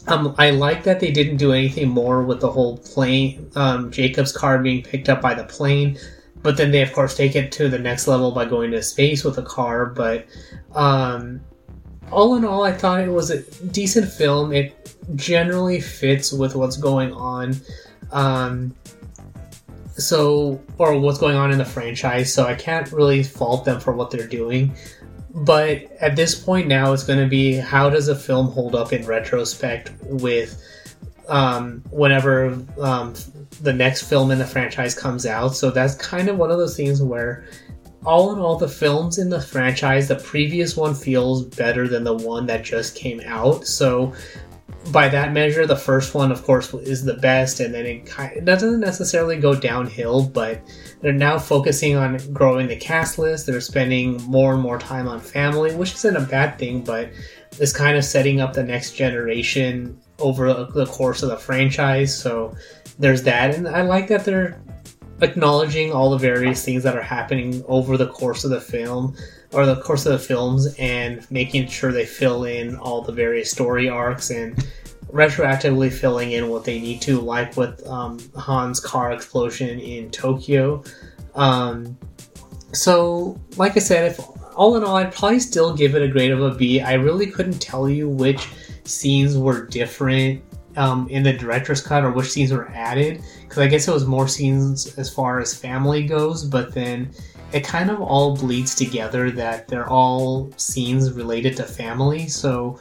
um, 0.06 0.34
I 0.38 0.50
like 0.50 0.84
that 0.84 1.00
they 1.00 1.10
didn't 1.10 1.36
do 1.36 1.52
anything 1.52 1.88
more 1.88 2.22
with 2.22 2.40
the 2.40 2.50
whole 2.50 2.78
plane, 2.78 3.50
um, 3.54 3.90
Jacob's 3.90 4.32
car 4.32 4.58
being 4.58 4.82
picked 4.82 5.08
up 5.08 5.20
by 5.20 5.34
the 5.34 5.44
plane, 5.44 5.98
but 6.42 6.56
then 6.56 6.70
they 6.70 6.82
of 6.82 6.92
course 6.92 7.16
take 7.16 7.36
it 7.36 7.52
to 7.52 7.68
the 7.68 7.78
next 7.78 8.08
level 8.08 8.32
by 8.32 8.44
going 8.44 8.70
to 8.70 8.82
space 8.82 9.24
with 9.24 9.38
a 9.38 9.42
car. 9.42 9.86
But 9.86 10.26
um, 10.74 11.40
all 12.10 12.36
in 12.36 12.44
all, 12.44 12.64
I 12.64 12.72
thought 12.72 13.00
it 13.00 13.10
was 13.10 13.30
a 13.30 13.42
decent 13.66 14.10
film. 14.10 14.52
It 14.52 14.96
generally 15.14 15.80
fits 15.80 16.32
with 16.32 16.54
what's 16.54 16.76
going 16.76 17.12
on. 17.12 17.56
Um, 18.12 18.74
so, 19.96 20.60
or 20.78 20.98
what's 20.98 21.18
going 21.18 21.36
on 21.36 21.50
in 21.50 21.58
the 21.58 21.64
franchise. 21.64 22.32
So 22.32 22.44
I 22.44 22.54
can't 22.54 22.90
really 22.92 23.22
fault 23.22 23.64
them 23.64 23.80
for 23.80 23.92
what 23.92 24.10
they're 24.10 24.28
doing. 24.28 24.74
But 25.34 25.90
at 26.00 26.16
this 26.16 26.34
point 26.34 26.68
now, 26.68 26.92
it's 26.92 27.02
going 27.02 27.18
to 27.18 27.26
be 27.26 27.54
how 27.54 27.90
does 27.90 28.08
a 28.08 28.14
film 28.16 28.50
hold 28.50 28.74
up 28.74 28.92
in 28.92 29.04
retrospect 29.06 29.92
with 30.02 30.62
um, 31.28 31.82
whenever 31.90 32.58
um, 32.80 33.14
the 33.60 33.72
next 33.72 34.08
film 34.08 34.30
in 34.30 34.38
the 34.38 34.46
franchise 34.46 34.94
comes 34.94 35.26
out. 35.26 35.54
So 35.54 35.70
that's 35.70 35.94
kind 35.96 36.28
of 36.28 36.38
one 36.38 36.50
of 36.50 36.58
those 36.58 36.76
things 36.76 37.02
where, 37.02 37.46
all 38.06 38.32
in 38.32 38.38
all, 38.38 38.56
the 38.56 38.68
films 38.68 39.18
in 39.18 39.28
the 39.28 39.40
franchise, 39.40 40.08
the 40.08 40.16
previous 40.16 40.76
one 40.76 40.94
feels 40.94 41.44
better 41.44 41.86
than 41.88 42.04
the 42.04 42.14
one 42.14 42.46
that 42.46 42.64
just 42.64 42.94
came 42.94 43.20
out. 43.26 43.66
So 43.66 44.14
by 44.92 45.08
that 45.08 45.32
measure, 45.32 45.66
the 45.66 45.76
first 45.76 46.14
one, 46.14 46.32
of 46.32 46.42
course, 46.44 46.72
is 46.74 47.04
the 47.04 47.14
best, 47.14 47.60
and 47.60 47.74
then 47.74 47.86
it, 47.86 48.06
kind 48.06 48.36
it 48.36 48.44
doesn't 48.44 48.80
necessarily 48.80 49.36
go 49.36 49.54
downhill, 49.54 50.24
but 50.24 50.60
they're 51.00 51.12
now 51.12 51.38
focusing 51.38 51.96
on 51.96 52.16
growing 52.32 52.68
the 52.68 52.76
cast 52.76 53.18
list. 53.18 53.46
They're 53.46 53.60
spending 53.60 54.22
more 54.24 54.54
and 54.54 54.62
more 54.62 54.78
time 54.78 55.08
on 55.08 55.20
family, 55.20 55.74
which 55.74 55.94
isn't 55.94 56.16
a 56.16 56.20
bad 56.20 56.58
thing, 56.58 56.82
but 56.82 57.10
it's 57.58 57.72
kind 57.72 57.96
of 57.96 58.04
setting 58.04 58.40
up 58.40 58.52
the 58.52 58.64
next 58.64 58.92
generation 58.92 60.00
over 60.18 60.64
the 60.64 60.86
course 60.86 61.22
of 61.22 61.28
the 61.30 61.36
franchise. 61.36 62.16
So 62.16 62.56
there's 62.98 63.22
that, 63.24 63.54
and 63.54 63.68
I 63.68 63.82
like 63.82 64.08
that 64.08 64.24
they're 64.24 64.60
acknowledging 65.20 65.92
all 65.92 66.10
the 66.10 66.18
various 66.18 66.64
things 66.64 66.82
that 66.82 66.96
are 66.96 67.02
happening 67.02 67.64
over 67.66 67.96
the 67.96 68.08
course 68.08 68.44
of 68.44 68.50
the 68.50 68.60
film 68.60 69.16
or 69.52 69.66
the 69.66 69.76
course 69.80 70.06
of 70.06 70.12
the 70.12 70.18
films 70.18 70.74
and 70.78 71.28
making 71.30 71.66
sure 71.66 71.92
they 71.92 72.06
fill 72.06 72.44
in 72.44 72.76
all 72.76 73.02
the 73.02 73.12
various 73.12 73.50
story 73.50 73.88
arcs 73.88 74.30
and 74.30 74.66
retroactively 75.10 75.90
filling 75.90 76.32
in 76.32 76.48
what 76.48 76.64
they 76.64 76.78
need 76.78 77.00
to, 77.00 77.20
like 77.20 77.56
with 77.56 77.84
um, 77.86 78.18
Han's 78.38 78.78
car 78.78 79.12
explosion 79.12 79.80
in 79.80 80.10
Tokyo. 80.10 80.84
Um, 81.34 81.96
so, 82.72 83.40
like 83.56 83.76
I 83.76 83.80
said, 83.80 84.12
if 84.12 84.20
all 84.54 84.76
in 84.76 84.84
all, 84.84 84.96
I'd 84.96 85.14
probably 85.14 85.40
still 85.40 85.74
give 85.74 85.94
it 85.94 86.02
a 86.02 86.08
grade 86.08 86.30
of 86.30 86.42
a 86.42 86.54
B. 86.54 86.80
I 86.80 86.94
really 86.94 87.26
couldn't 87.26 87.60
tell 87.60 87.88
you 87.88 88.08
which 88.08 88.48
scenes 88.84 89.38
were 89.38 89.66
different 89.66 90.42
um, 90.78 91.08
in 91.08 91.24
the 91.24 91.32
director's 91.32 91.82
cut 91.82 92.04
or 92.04 92.12
which 92.12 92.30
scenes 92.30 92.52
were 92.52 92.68
added 92.68 93.22
because 93.42 93.58
I 93.58 93.66
guess 93.66 93.88
it 93.88 93.92
was 93.92 94.06
more 94.06 94.28
scenes 94.28 94.96
as 94.96 95.12
far 95.12 95.40
as 95.40 95.52
family 95.52 96.06
goes, 96.06 96.44
but 96.44 96.72
then 96.72 97.10
it 97.52 97.64
kind 97.64 97.90
of 97.90 98.00
all 98.00 98.36
bleeds 98.36 98.74
together 98.74 99.30
that 99.32 99.66
they're 99.66 99.88
all 99.88 100.52
scenes 100.56 101.12
related 101.12 101.56
to 101.56 101.64
family. 101.64 102.28
So 102.28 102.78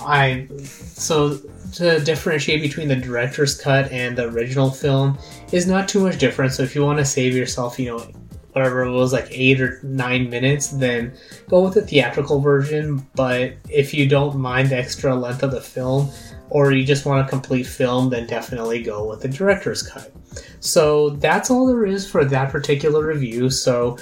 I 0.00 0.48
so 0.64 1.38
to 1.74 2.00
differentiate 2.00 2.60
between 2.60 2.88
the 2.88 2.96
director's 2.96 3.58
cut 3.58 3.90
and 3.90 4.18
the 4.18 4.28
original 4.28 4.70
film 4.70 5.18
is 5.50 5.66
not 5.66 5.88
too 5.88 6.00
much 6.00 6.18
different. 6.18 6.52
So 6.52 6.62
if 6.62 6.74
you 6.74 6.84
want 6.84 6.98
to 6.98 7.06
save 7.06 7.34
yourself, 7.34 7.78
you 7.78 7.86
know, 7.86 8.06
whatever 8.52 8.82
it 8.82 8.92
was 8.92 9.12
like 9.12 9.28
eight 9.30 9.60
or 9.60 9.80
nine 9.82 10.28
minutes, 10.28 10.68
then 10.68 11.14
go 11.48 11.62
with 11.62 11.74
the 11.74 11.82
theatrical 11.82 12.40
version. 12.40 13.06
But 13.14 13.54
if 13.70 13.94
you 13.94 14.08
don't 14.08 14.36
mind 14.36 14.68
the 14.68 14.76
extra 14.76 15.14
length 15.14 15.42
of 15.42 15.52
the 15.52 15.60
film, 15.60 16.10
or 16.54 16.70
you 16.70 16.84
just 16.84 17.04
want 17.04 17.26
a 17.26 17.28
complete 17.28 17.66
film, 17.66 18.08
then 18.10 18.28
definitely 18.28 18.80
go 18.80 19.08
with 19.08 19.20
the 19.20 19.26
director's 19.26 19.82
cut. 19.82 20.12
So 20.60 21.10
that's 21.10 21.50
all 21.50 21.66
there 21.66 21.84
is 21.84 22.08
for 22.08 22.24
that 22.26 22.52
particular 22.52 23.04
review. 23.04 23.50
So 23.50 23.98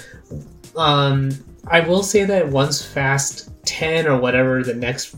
um, 0.75 1.31
I 1.65 1.79
will 1.79 2.03
say 2.03 2.25
that 2.25 2.47
once 2.47 2.85
Fast 2.85 3.49
10 3.65 4.05
or 4.05 4.19
whatever 4.19 4.61
the 4.61 4.75
next 4.75 5.15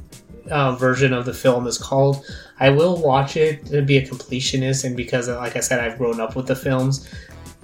uh, 0.50 0.76
version 0.76 1.12
of 1.12 1.26
the 1.26 1.34
film 1.34 1.68
is 1.68 1.78
called, 1.78 2.26
I 2.62 2.70
will 2.70 3.02
watch 3.02 3.36
it 3.36 3.66
to 3.66 3.82
be 3.82 3.98
a 3.98 4.08
completionist, 4.08 4.86
and 4.86 4.96
because, 4.96 5.28
like 5.28 5.58
I 5.58 5.60
said, 5.60 5.82
I've 5.82 5.98
grown 5.98 6.22
up 6.22 6.38
with 6.38 6.48
the 6.48 6.56
films. 6.56 7.10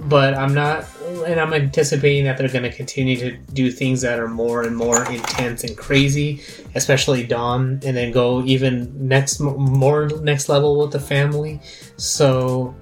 But 0.06 0.36
I'm 0.36 0.54
not, 0.54 0.86
and 1.26 1.40
I'm 1.40 1.54
anticipating 1.54 2.26
that 2.26 2.38
they're 2.38 2.50
going 2.50 2.64
to 2.64 2.72
continue 2.72 3.18
to 3.18 3.38
do 3.54 3.72
things 3.72 4.02
that 4.02 4.20
are 4.20 4.28
more 4.28 4.64
and 4.64 4.76
more 4.76 5.06
intense 5.12 5.64
and 5.64 5.78
crazy, 5.78 6.42
especially 6.74 7.24
Dom, 7.24 7.80
and 7.86 7.96
then 7.96 8.12
go 8.12 8.44
even 8.44 9.08
next, 9.08 9.40
more 9.40 10.08
next 10.22 10.50
level 10.50 10.80
with 10.80 10.92
the 10.92 11.00
family. 11.00 11.62
So, 11.98 12.76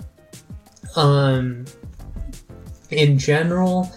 um, 0.96 1.66
in 2.90 3.18
general, 3.18 3.92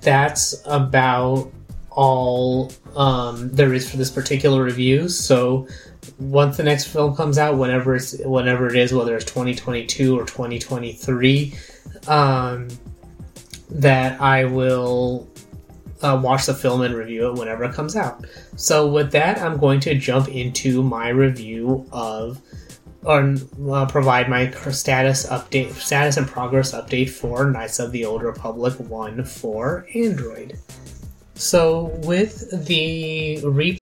that's 0.00 0.62
about 0.66 1.50
all 1.90 2.72
um, 2.96 3.50
there 3.50 3.72
is 3.74 3.90
for 3.90 3.96
this 3.96 4.10
particular 4.10 4.62
review. 4.62 5.08
So 5.08 5.66
once 6.18 6.56
the 6.56 6.62
next 6.62 6.86
film 6.88 7.14
comes 7.14 7.38
out, 7.38 7.56
whenever 7.56 7.94
it's 7.96 8.18
whenever 8.24 8.68
it 8.68 8.76
is, 8.76 8.92
whether 8.92 9.16
it's 9.16 9.24
2022 9.24 10.18
or 10.18 10.24
2023, 10.24 11.54
um, 12.06 12.68
that 13.70 14.20
I 14.20 14.44
will 14.44 15.28
uh, 16.02 16.20
watch 16.22 16.46
the 16.46 16.54
film 16.54 16.82
and 16.82 16.94
review 16.94 17.28
it 17.30 17.38
whenever 17.38 17.64
it 17.64 17.74
comes 17.74 17.96
out. 17.96 18.26
So 18.56 18.88
with 18.88 19.12
that, 19.12 19.40
I'm 19.40 19.58
going 19.58 19.80
to 19.80 19.94
jump 19.94 20.28
into 20.28 20.82
my 20.82 21.08
review 21.08 21.86
of 21.92 22.40
or 23.04 23.34
uh, 23.68 23.86
provide 23.86 24.28
my 24.28 24.50
status 24.70 25.26
update, 25.26 25.72
status 25.72 26.16
and 26.16 26.26
progress 26.26 26.72
update 26.72 27.10
for 27.10 27.50
Knights 27.50 27.80
of 27.80 27.90
the 27.90 28.04
Old 28.04 28.22
Republic 28.22 28.74
1 28.78 29.24
for 29.24 29.86
Android. 29.94 30.58
So 31.34 31.86
with 32.04 32.66
the 32.66 33.40
re 33.42 33.81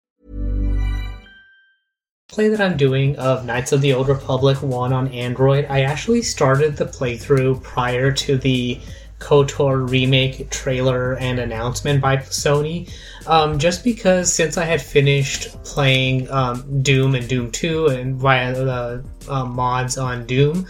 Play 2.31 2.47
that 2.47 2.61
I'm 2.61 2.77
doing 2.77 3.17
of 3.17 3.45
Knights 3.45 3.73
of 3.73 3.81
the 3.81 3.91
Old 3.91 4.07
Republic 4.07 4.61
1 4.61 4.93
on 4.93 5.09
Android, 5.09 5.65
I 5.69 5.81
actually 5.81 6.21
started 6.21 6.77
the 6.77 6.85
playthrough 6.85 7.61
prior 7.61 8.09
to 8.09 8.37
the 8.37 8.79
KOTOR 9.19 9.89
remake 9.89 10.49
trailer 10.49 11.17
and 11.17 11.39
announcement 11.39 11.99
by 11.99 12.17
Sony. 12.17 12.89
Um, 13.27 13.59
just 13.59 13.83
because 13.83 14.33
since 14.33 14.57
I 14.57 14.63
had 14.63 14.81
finished 14.81 15.61
playing 15.65 16.31
um, 16.31 16.81
Doom 16.81 17.15
and 17.15 17.27
Doom 17.27 17.51
2 17.51 17.87
and 17.87 18.15
via 18.15 18.55
the 18.55 19.03
uh, 19.27 19.45
mods 19.45 19.97
on 19.97 20.25
Doom, 20.25 20.65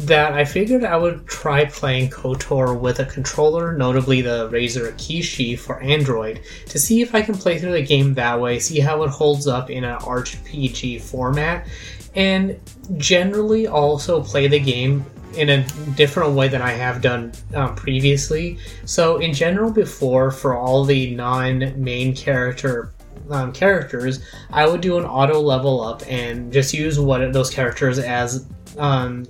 that 0.00 0.32
I 0.32 0.46
figured 0.46 0.82
I 0.82 0.96
would 0.96 1.26
try 1.26 1.66
playing 1.66 2.08
KOTOR 2.08 2.78
with 2.78 3.00
a 3.00 3.04
controller, 3.04 3.76
notably 3.76 4.22
the 4.22 4.48
Razer 4.48 4.92
Kishi 4.94 5.58
for 5.58 5.78
Android, 5.80 6.40
to 6.66 6.78
see 6.78 7.02
if 7.02 7.14
I 7.14 7.20
can 7.20 7.34
play 7.34 7.58
through 7.58 7.72
the 7.72 7.82
game 7.82 8.14
that 8.14 8.40
way, 8.40 8.58
see 8.58 8.80
how 8.80 9.02
it 9.02 9.10
holds 9.10 9.46
up 9.46 9.68
in 9.68 9.84
an 9.84 9.98
RPG 9.98 11.02
format, 11.02 11.66
and 12.14 12.58
generally 12.96 13.66
also 13.66 14.22
play 14.22 14.48
the 14.48 14.58
game 14.58 15.04
in 15.36 15.50
a 15.50 15.66
different 15.96 16.32
way 16.32 16.48
than 16.48 16.62
I 16.62 16.72
have 16.72 17.02
done 17.02 17.32
um, 17.54 17.74
previously. 17.74 18.58
So, 18.86 19.18
in 19.18 19.34
general, 19.34 19.70
before, 19.70 20.30
for 20.30 20.56
all 20.56 20.84
the 20.84 21.14
non 21.14 21.74
main 21.82 22.16
character 22.16 22.94
um, 23.30 23.52
characters, 23.52 24.24
I 24.50 24.66
would 24.66 24.80
do 24.80 24.96
an 24.96 25.04
auto 25.04 25.40
level 25.40 25.82
up 25.82 26.02
and 26.08 26.50
just 26.50 26.72
use 26.72 26.98
what 26.98 27.34
those 27.34 27.50
characters 27.50 27.98
as 27.98 28.46
um, 28.78 29.26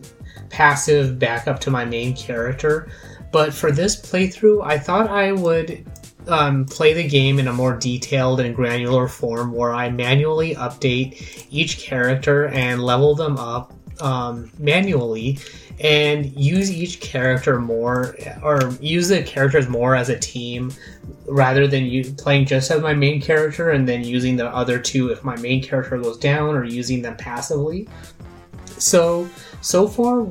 passive 0.51 1.19
backup 1.19 1.61
to 1.61 1.71
my 1.71 1.85
main 1.85 2.15
character. 2.15 2.91
But 3.33 3.55
for 3.55 3.71
this 3.71 3.97
playthrough, 3.97 4.65
I 4.65 4.79
thought 4.79 5.09
I 5.09 5.33
would 5.33 5.87
um, 6.29 6.65
play 6.67 6.93
the 6.93 7.07
game 7.07 7.39
in 7.39 7.49
a 7.49 7.53
more 7.53 7.77
detailed 7.77 8.41
and 8.41 8.55
granular 8.55 9.09
form 9.09 9.53
where 9.53 9.73
I 9.73 9.91
manually 9.91 10.55
update 10.55 11.47
each 11.51 11.79
character 11.79 12.49
and 12.49 12.83
level 12.83 13.15
them 13.15 13.39
up 13.39 13.73
um, 14.01 14.51
manually 14.59 15.39
and 15.79 16.27
use 16.37 16.71
each 16.71 17.01
character 17.01 17.59
more 17.59 18.17
or 18.43 18.71
use 18.81 19.09
the 19.09 19.23
characters 19.23 19.69
more 19.69 19.95
as 19.95 20.09
a 20.09 20.19
team 20.19 20.73
rather 21.27 21.67
than 21.67 21.87
you 21.87 22.05
playing 22.15 22.45
just 22.45 22.71
as 22.71 22.83
my 22.83 22.93
main 22.93 23.21
character 23.21 23.71
and 23.71 23.89
then 23.89 24.05
using 24.05 24.37
the 24.37 24.47
other 24.49 24.79
two 24.79 25.09
if 25.09 25.25
my 25.25 25.37
main 25.37 25.63
character 25.63 25.99
goes 25.99 26.19
down 26.19 26.55
or 26.55 26.65
using 26.65 27.03
them 27.03 27.17
passively. 27.17 27.89
So, 28.81 29.29
so 29.61 29.87
far, 29.87 30.27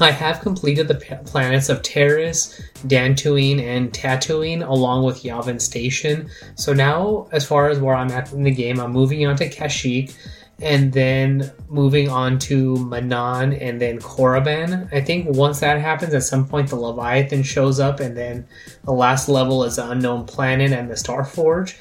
I 0.00 0.10
have 0.10 0.40
completed 0.40 0.88
the 0.88 0.94
planets 1.26 1.68
of 1.68 1.82
Taris, 1.82 2.60
Dantooine, 2.86 3.60
and 3.60 3.92
Tatooine, 3.92 4.66
along 4.66 5.04
with 5.04 5.22
Yavin 5.22 5.60
Station. 5.60 6.30
So 6.54 6.72
now, 6.72 7.28
as 7.30 7.46
far 7.46 7.68
as 7.68 7.78
where 7.78 7.94
I'm 7.94 8.10
at 8.10 8.32
in 8.32 8.42
the 8.42 8.50
game, 8.50 8.80
I'm 8.80 8.92
moving 8.92 9.26
on 9.26 9.36
to 9.36 9.48
Kashyyyk, 9.50 10.16
and 10.60 10.92
then 10.92 11.52
moving 11.68 12.08
on 12.08 12.38
to 12.38 12.74
Manaan, 12.76 13.60
and 13.60 13.80
then 13.80 13.98
Korriban. 13.98 14.88
I 14.92 15.00
think 15.02 15.28
once 15.36 15.60
that 15.60 15.78
happens, 15.78 16.14
at 16.14 16.22
some 16.22 16.48
point 16.48 16.70
the 16.70 16.76
Leviathan 16.76 17.42
shows 17.42 17.80
up, 17.80 18.00
and 18.00 18.16
then 18.16 18.46
the 18.84 18.92
last 18.92 19.28
level 19.28 19.62
is 19.64 19.76
the 19.76 19.90
Unknown 19.90 20.24
Planet 20.24 20.72
and 20.72 20.88
the 20.88 20.94
Starforge 20.94 21.76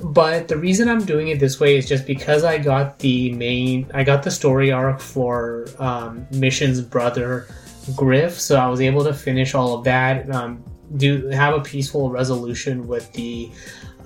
but 0.00 0.48
the 0.48 0.56
reason 0.56 0.88
I'm 0.88 1.04
doing 1.04 1.28
it 1.28 1.40
this 1.40 1.58
way 1.58 1.76
is 1.76 1.88
just 1.88 2.06
because 2.06 2.44
I 2.44 2.58
got 2.58 2.98
the 3.00 3.32
main, 3.32 3.90
I 3.94 4.04
got 4.04 4.22
the 4.22 4.30
story 4.30 4.70
arc 4.70 5.00
for 5.00 5.66
um, 5.78 6.26
Mission's 6.30 6.80
brother 6.80 7.48
Griff, 7.96 8.38
so 8.38 8.56
I 8.56 8.68
was 8.68 8.80
able 8.80 9.02
to 9.04 9.14
finish 9.14 9.54
all 9.54 9.74
of 9.74 9.84
that. 9.84 10.30
Um, 10.30 10.62
do 10.96 11.26
have 11.28 11.54
a 11.54 11.60
peaceful 11.60 12.10
resolution 12.10 12.86
with 12.86 13.12
the 13.12 13.50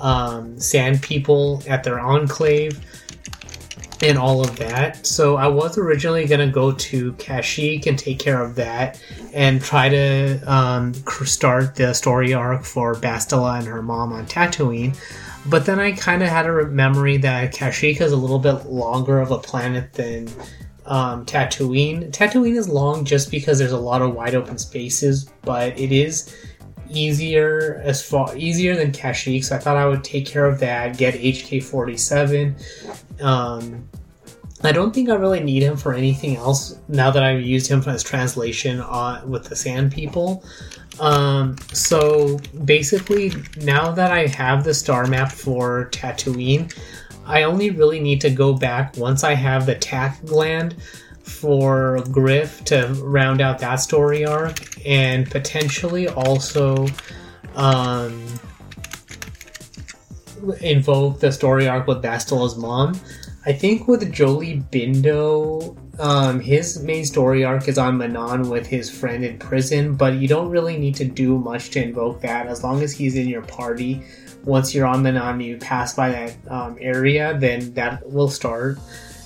um, 0.00 0.58
Sand 0.58 1.02
People 1.02 1.62
at 1.68 1.84
their 1.84 2.00
enclave 2.00 2.80
and 4.02 4.18
all 4.18 4.40
of 4.40 4.56
that. 4.56 5.06
So 5.06 5.36
I 5.36 5.46
was 5.46 5.78
originally 5.78 6.26
gonna 6.26 6.50
go 6.50 6.72
to 6.72 7.12
Kashyyyk 7.14 7.86
and 7.86 7.98
take 7.98 8.18
care 8.18 8.42
of 8.42 8.54
that, 8.56 9.00
and 9.32 9.60
try 9.60 9.88
to 9.88 10.40
um, 10.50 10.94
start 11.24 11.74
the 11.74 11.92
story 11.92 12.34
arc 12.34 12.64
for 12.64 12.94
Bastila 12.94 13.58
and 13.58 13.66
her 13.66 13.82
mom 13.82 14.12
on 14.12 14.26
Tatooine. 14.26 14.96
But 15.46 15.66
then 15.66 15.80
I 15.80 15.92
kind 15.92 16.22
of 16.22 16.28
had 16.28 16.46
a 16.46 16.66
memory 16.66 17.16
that 17.18 17.52
Kashyyyk 17.52 18.00
is 18.00 18.12
a 18.12 18.16
little 18.16 18.38
bit 18.38 18.66
longer 18.66 19.18
of 19.18 19.30
a 19.30 19.38
planet 19.38 19.92
than 19.92 20.28
um, 20.86 21.26
Tatooine. 21.26 22.10
Tatooine 22.12 22.56
is 22.56 22.68
long 22.68 23.04
just 23.04 23.30
because 23.30 23.58
there's 23.58 23.72
a 23.72 23.78
lot 23.78 24.02
of 24.02 24.14
wide 24.14 24.34
open 24.34 24.58
spaces, 24.58 25.24
but 25.42 25.78
it 25.78 25.92
is 25.92 26.34
easier 26.90 27.80
as 27.84 28.04
far 28.04 28.36
easier 28.36 28.76
than 28.76 28.92
Kashyyyk, 28.92 29.44
so 29.44 29.56
I 29.56 29.58
thought 29.58 29.76
I 29.76 29.86
would 29.86 30.04
take 30.04 30.26
care 30.26 30.46
of 30.46 30.60
that. 30.60 30.96
Get 30.96 31.14
HK47. 31.14 33.22
Um, 33.22 33.88
I 34.64 34.70
don't 34.70 34.94
think 34.94 35.08
I 35.08 35.14
really 35.14 35.40
need 35.40 35.62
him 35.62 35.76
for 35.76 35.92
anything 35.92 36.36
else 36.36 36.78
now 36.88 37.10
that 37.10 37.22
I've 37.22 37.42
used 37.42 37.66
him 37.66 37.82
for 37.82 37.90
his 37.90 38.02
translation 38.02 38.80
on 38.80 39.28
with 39.28 39.44
the 39.44 39.56
Sand 39.56 39.90
People. 39.90 40.44
Um, 41.00 41.56
so 41.72 42.38
basically, 42.64 43.32
now 43.56 43.90
that 43.92 44.12
I 44.12 44.26
have 44.26 44.64
the 44.64 44.74
star 44.74 45.06
map 45.06 45.32
for 45.32 45.88
Tatooine, 45.90 46.72
I 47.24 47.44
only 47.44 47.70
really 47.70 48.00
need 48.00 48.20
to 48.22 48.30
go 48.30 48.52
back 48.52 48.96
once 48.96 49.24
I 49.24 49.34
have 49.34 49.66
the 49.66 49.74
tack 49.74 50.24
gland 50.24 50.76
for 51.22 52.00
Griff 52.10 52.64
to 52.64 52.88
round 53.02 53.40
out 53.40 53.58
that 53.60 53.76
story 53.76 54.24
arc, 54.24 54.60
and 54.86 55.30
potentially 55.30 56.08
also 56.08 56.86
um, 57.54 58.26
invoke 60.60 61.20
the 61.20 61.30
story 61.30 61.68
arc 61.68 61.86
with 61.86 62.02
Bastila's 62.02 62.56
mom. 62.56 62.98
I 63.44 63.52
think 63.52 63.88
with 63.88 64.12
Jolee 64.12 64.62
Bindo, 64.70 65.76
um, 65.98 66.38
his 66.38 66.80
main 66.82 67.04
story 67.04 67.44
arc 67.44 67.66
is 67.66 67.76
on 67.76 67.98
Manaan 67.98 68.48
with 68.48 68.68
his 68.68 68.88
friend 68.88 69.24
in 69.24 69.36
prison, 69.38 69.96
but 69.96 70.14
you 70.14 70.28
don't 70.28 70.48
really 70.48 70.76
need 70.76 70.94
to 70.96 71.04
do 71.04 71.36
much 71.38 71.70
to 71.70 71.82
invoke 71.82 72.20
that 72.20 72.46
as 72.46 72.62
long 72.62 72.82
as 72.82 72.92
he's 72.92 73.16
in 73.16 73.28
your 73.28 73.42
party. 73.42 74.00
Once 74.44 74.72
you're 74.72 74.86
on 74.86 75.02
Manaan, 75.02 75.44
you 75.44 75.56
pass 75.56 75.92
by 75.94 76.10
that 76.10 76.36
um, 76.48 76.78
area, 76.80 77.36
then 77.36 77.74
that 77.74 78.08
will 78.08 78.28
start. 78.28 78.78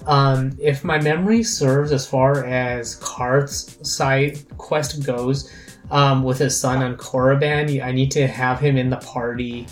Um, 0.07 0.57
if 0.59 0.83
my 0.83 0.98
memory 0.98 1.42
serves, 1.42 1.92
as 1.92 2.07
far 2.07 2.44
as 2.46 2.94
Carth's 2.96 3.76
side 3.87 4.38
quest 4.57 5.05
goes, 5.05 5.52
um, 5.90 6.22
with 6.22 6.38
his 6.38 6.59
son 6.59 6.83
on 6.83 6.96
Korriban, 6.96 7.85
I 7.85 7.92
need 7.92 8.11
to 8.12 8.26
have 8.26 8.61
him 8.61 8.79
in 8.79 8.88
the 8.88 8.96
party 8.96 9.66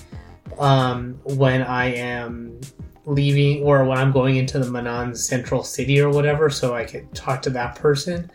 um, 0.58 1.14
when 1.24 1.62
I 1.62 1.94
am 1.94 2.60
leaving 3.06 3.62
or 3.62 3.84
when 3.84 3.98
I'm 3.98 4.12
going 4.12 4.36
into 4.36 4.58
the 4.58 4.66
Manaan 4.66 5.16
Central 5.16 5.62
City 5.62 6.00
or 6.00 6.10
whatever, 6.10 6.50
so 6.50 6.74
I 6.74 6.84
can 6.84 7.08
talk 7.08 7.42
to 7.42 7.50
that 7.50 7.76
person. 7.76 8.30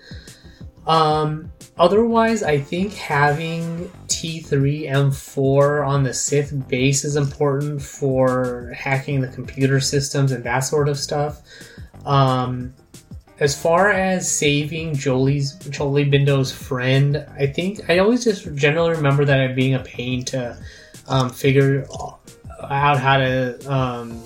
Um, 0.87 1.51
otherwise, 1.77 2.41
I 2.43 2.59
think 2.59 2.93
having 2.93 3.89
T3M4 4.07 5.87
on 5.87 6.03
the 6.03 6.13
Sith 6.13 6.67
base 6.67 7.05
is 7.05 7.15
important 7.15 7.81
for 7.81 8.73
hacking 8.75 9.21
the 9.21 9.27
computer 9.27 9.79
systems 9.79 10.31
and 10.31 10.43
that 10.43 10.59
sort 10.59 10.89
of 10.89 10.97
stuff. 10.97 11.41
Um, 12.05 12.73
as 13.39 13.59
far 13.59 13.91
as 13.91 14.29
saving 14.29 14.93
Jolee's 14.93 15.55
Jolee 15.69 16.09
Bindo's 16.09 16.51
friend, 16.51 17.25
I 17.37 17.47
think 17.47 17.89
I 17.89 17.99
always 17.99 18.23
just 18.23 18.53
generally 18.55 18.91
remember 18.91 19.23
that 19.25 19.39
it 19.39 19.55
being 19.55 19.75
a 19.75 19.79
pain 19.79 20.25
to 20.25 20.57
um, 21.07 21.29
figure 21.29 21.85
out 22.63 22.99
how 22.99 23.17
to 23.17 23.73
um, 23.73 24.21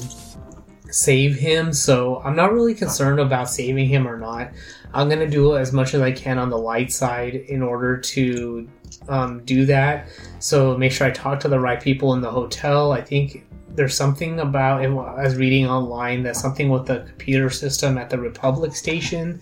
save 0.94 1.36
him. 1.36 1.74
So 1.74 2.22
I'm 2.24 2.36
not 2.36 2.54
really 2.54 2.76
concerned 2.76 3.20
about 3.20 3.50
saving 3.50 3.88
him 3.88 4.08
or 4.08 4.18
not. 4.18 4.52
I'm 4.94 5.10
gonna 5.10 5.30
do 5.30 5.58
as 5.58 5.74
much 5.74 5.94
as 5.94 6.02
I 6.02 6.12
can 6.12 6.38
on 6.38 6.50
the 6.50 6.58
light 6.58 6.92
side 6.92 7.34
in 7.36 7.64
order 7.64 7.98
to 7.98 8.70
um, 9.10 9.44
do 9.44 9.66
that. 9.66 10.08
So 10.40 10.78
make 10.78 10.92
sure 10.92 11.08
I 11.08 11.12
talk 11.12 11.40
to 11.42 11.48
the 11.48 11.60
right 11.60 11.82
people 11.82 12.14
in 12.14 12.22
the 12.22 12.30
hotel. 12.30 12.92
I 12.92 13.02
think 13.02 13.46
there's 13.76 13.96
something 13.96 14.40
about 14.40 14.84
I 14.84 14.88
was 14.88 15.36
reading 15.36 15.68
online 15.68 16.22
that 16.24 16.36
something 16.36 16.70
with 16.70 16.86
the 16.86 17.00
computer 17.08 17.50
system 17.50 17.98
at 17.98 18.12
the 18.12 18.20
Republic 18.20 18.76
station. 18.76 19.42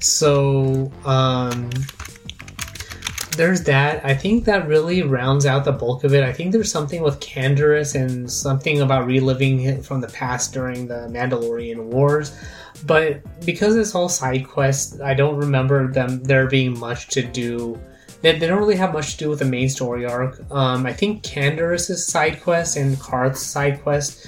So 0.00 0.92
um, 1.06 1.70
there's 3.36 3.62
that. 3.64 4.04
I 4.04 4.14
think 4.14 4.44
that 4.44 4.66
really 4.66 5.02
rounds 5.02 5.46
out 5.46 5.64
the 5.64 5.72
bulk 5.72 6.04
of 6.04 6.14
it. 6.14 6.24
I 6.24 6.32
think 6.32 6.52
there's 6.52 6.70
something 6.70 7.02
with 7.02 7.20
Canderous 7.20 7.94
and 7.94 8.30
something 8.30 8.80
about 8.80 9.06
reliving 9.06 9.82
from 9.82 10.00
the 10.00 10.08
past 10.08 10.52
during 10.52 10.88
the 10.88 11.08
Mandalorian 11.10 11.84
Wars. 11.84 12.36
But 12.86 13.22
because 13.44 13.76
it's 13.76 13.94
all 13.94 14.08
side 14.08 14.48
quests, 14.48 15.00
I 15.00 15.14
don't 15.14 15.36
remember 15.36 15.92
them 15.92 16.22
there 16.22 16.46
being 16.46 16.78
much 16.78 17.08
to 17.08 17.22
do. 17.22 17.80
They, 18.22 18.38
they 18.38 18.46
don't 18.46 18.58
really 18.58 18.76
have 18.76 18.92
much 18.92 19.12
to 19.12 19.18
do 19.18 19.30
with 19.30 19.38
the 19.38 19.44
main 19.44 19.68
story 19.68 20.04
arc. 20.04 20.40
Um, 20.50 20.86
I 20.86 20.92
think 20.92 21.22
Canderous's 21.22 22.06
side 22.06 22.42
quest 22.42 22.76
and 22.76 22.98
Carth's 22.98 23.42
side 23.42 23.82
quest. 23.82 24.26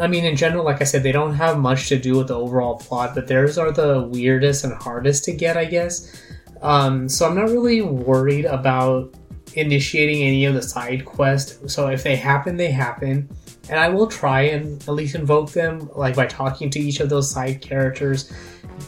I 0.00 0.06
mean, 0.06 0.24
in 0.24 0.36
general, 0.36 0.64
like 0.64 0.80
I 0.80 0.84
said, 0.84 1.02
they 1.02 1.12
don't 1.12 1.34
have 1.34 1.58
much 1.58 1.88
to 1.88 1.98
do 1.98 2.16
with 2.16 2.28
the 2.28 2.38
overall 2.38 2.78
plot, 2.78 3.14
but 3.14 3.28
theirs 3.28 3.58
are 3.58 3.70
the 3.70 4.02
weirdest 4.02 4.64
and 4.64 4.72
hardest 4.72 5.24
to 5.24 5.32
get, 5.32 5.56
I 5.56 5.66
guess. 5.66 6.22
Um, 6.62 7.08
so 7.08 7.26
I'm 7.28 7.34
not 7.34 7.50
really 7.50 7.82
worried 7.82 8.44
about 8.44 9.14
initiating 9.54 10.22
any 10.22 10.44
of 10.44 10.54
the 10.54 10.62
side 10.62 11.04
quests. 11.04 11.72
So 11.72 11.88
if 11.88 12.02
they 12.02 12.16
happen, 12.16 12.56
they 12.56 12.70
happen. 12.70 13.28
And 13.68 13.78
I 13.78 13.88
will 13.88 14.06
try 14.06 14.42
and 14.42 14.82
at 14.82 14.94
least 14.94 15.14
invoke 15.14 15.50
them, 15.52 15.90
like 15.94 16.16
by 16.16 16.26
talking 16.26 16.70
to 16.70 16.80
each 16.80 17.00
of 17.00 17.08
those 17.08 17.30
side 17.30 17.60
characters, 17.60 18.32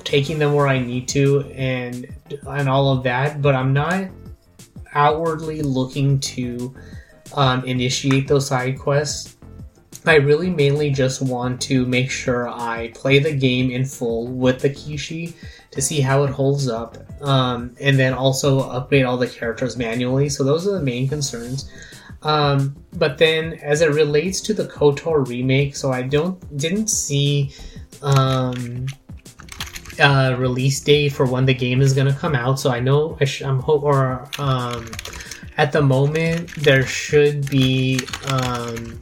taking 0.02 0.38
them 0.38 0.54
where 0.54 0.66
I 0.66 0.78
need 0.78 1.08
to, 1.08 1.42
and 1.54 2.12
and 2.48 2.68
all 2.68 2.92
of 2.96 3.04
that. 3.04 3.40
But 3.40 3.54
I'm 3.54 3.72
not 3.72 4.08
outwardly 4.94 5.62
looking 5.62 6.18
to 6.20 6.74
um, 7.34 7.64
initiate 7.64 8.26
those 8.26 8.46
side 8.46 8.78
quests. 8.78 9.36
I 10.06 10.16
really 10.16 10.50
mainly 10.50 10.90
just 10.90 11.22
want 11.22 11.60
to 11.62 11.86
make 11.86 12.10
sure 12.10 12.48
I 12.48 12.92
play 12.94 13.18
the 13.18 13.32
game 13.32 13.70
in 13.70 13.84
full 13.84 14.26
with 14.26 14.60
the 14.60 14.68
Kishi 14.68 15.34
to 15.70 15.80
see 15.80 16.00
how 16.00 16.24
it 16.24 16.30
holds 16.30 16.68
up, 16.68 16.98
um, 17.22 17.74
and 17.80 17.98
then 17.98 18.12
also 18.12 18.60
upgrade 18.60 19.04
all 19.04 19.16
the 19.16 19.26
characters 19.26 19.76
manually. 19.76 20.28
So 20.28 20.44
those 20.44 20.68
are 20.68 20.72
the 20.72 20.82
main 20.82 21.08
concerns. 21.08 21.70
Um, 22.22 22.76
but 22.94 23.18
then, 23.18 23.54
as 23.54 23.80
it 23.80 23.90
relates 23.90 24.40
to 24.42 24.54
the 24.54 24.64
Kotor 24.64 25.26
remake, 25.26 25.76
so 25.76 25.90
I 25.90 26.02
don't 26.02 26.56
didn't 26.56 26.88
see 26.88 27.52
um, 28.02 28.86
a 29.98 30.34
release 30.36 30.80
date 30.80 31.10
for 31.10 31.26
when 31.26 31.44
the 31.44 31.54
game 31.54 31.80
is 31.80 31.92
going 31.92 32.06
to 32.06 32.18
come 32.18 32.34
out. 32.34 32.58
So 32.58 32.70
I 32.70 32.80
know 32.80 33.16
I 33.20 33.26
am 33.42 33.60
hope 33.60 33.82
or 33.82 34.28
um, 34.38 34.90
at 35.56 35.72
the 35.72 35.82
moment 35.82 36.54
there 36.56 36.84
should 36.84 37.48
be 37.48 38.00
um, 38.28 39.00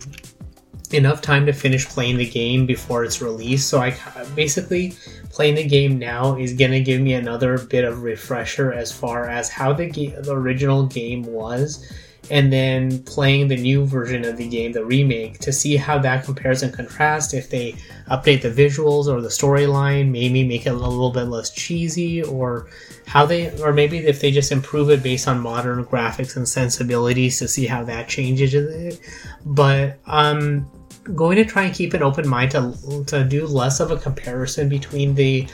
enough 0.95 1.23
time 1.23 1.47
to 1.47 1.53
finish 1.53 1.87
playing 1.87 2.17
the 2.17 2.29
game 2.29 2.67
before 2.67 3.05
it's 3.05 3.21
released. 3.21 3.69
So 3.69 3.81
I 3.81 3.97
basically 4.35 4.95
playing 5.31 5.55
the 5.55 5.67
game 5.67 5.99
now 5.99 6.37
is 6.37 6.53
gonna 6.53 6.81
give 6.81 7.01
me 7.01 7.15
another 7.15 7.59
bit 7.59 7.85
of 7.85 8.03
refresher 8.03 8.73
as 8.73 8.93
far 8.93 9.29
as 9.29 9.49
how 9.49 9.73
the, 9.73 9.89
the 9.91 10.33
original 10.33 10.87
game 10.87 11.23
was 11.23 11.91
and 12.31 12.53
then 12.53 13.03
playing 13.03 13.49
the 13.49 13.57
new 13.57 13.85
version 13.85 14.25
of 14.25 14.37
the 14.37 14.49
game, 14.49 14.73
the 14.73 14.85
remake, 14.85 15.39
to 15.41 15.53
see 15.53 15.77
how 15.77 15.99
that 15.99 16.25
compares 16.25 16.63
and 16.63 16.73
contrasts. 16.73 17.35
If 17.35 17.51
they 17.51 17.73
update 18.11 18.43
the 18.43 18.51
visuals 18.51 19.07
or 19.07 19.21
the 19.21 19.29
storyline, 19.29 20.11
maybe 20.11 20.45
make 20.47 20.67
it 20.67 20.71
a 20.71 20.75
little 20.75 21.11
bit 21.11 21.25
less 21.25 21.51
cheesy, 21.51 22.23
or 22.23 22.69
how 23.07 23.27
they, 23.27 23.51
or 23.61 23.73
maybe 23.73 23.99
if 23.99 24.21
they 24.21 24.31
just 24.31 24.53
improve 24.53 24.91
it 24.91 25.03
based 25.03 25.27
on 25.27 25.41
modern 25.41 25.85
graphics 25.85 26.37
and 26.37 26.49
sensibilities 26.49 27.39
to 27.41 27.49
see 27.49 27.67
how 27.67 27.83
that 27.85 28.09
changes 28.09 28.55
it. 28.55 29.01
But 29.45 29.99
I'm 30.07 30.71
going 31.03 31.37
to 31.37 31.45
try 31.45 31.65
and 31.65 31.75
keep 31.75 31.95
an 31.95 32.03
open 32.03 32.29
mind 32.29 32.53
to 32.53 33.05
to 33.07 33.25
do 33.25 33.47
less 33.47 33.81
of 33.81 33.91
a 33.91 33.97
comparison 33.97 34.69
between 34.69 35.15
the 35.15 35.49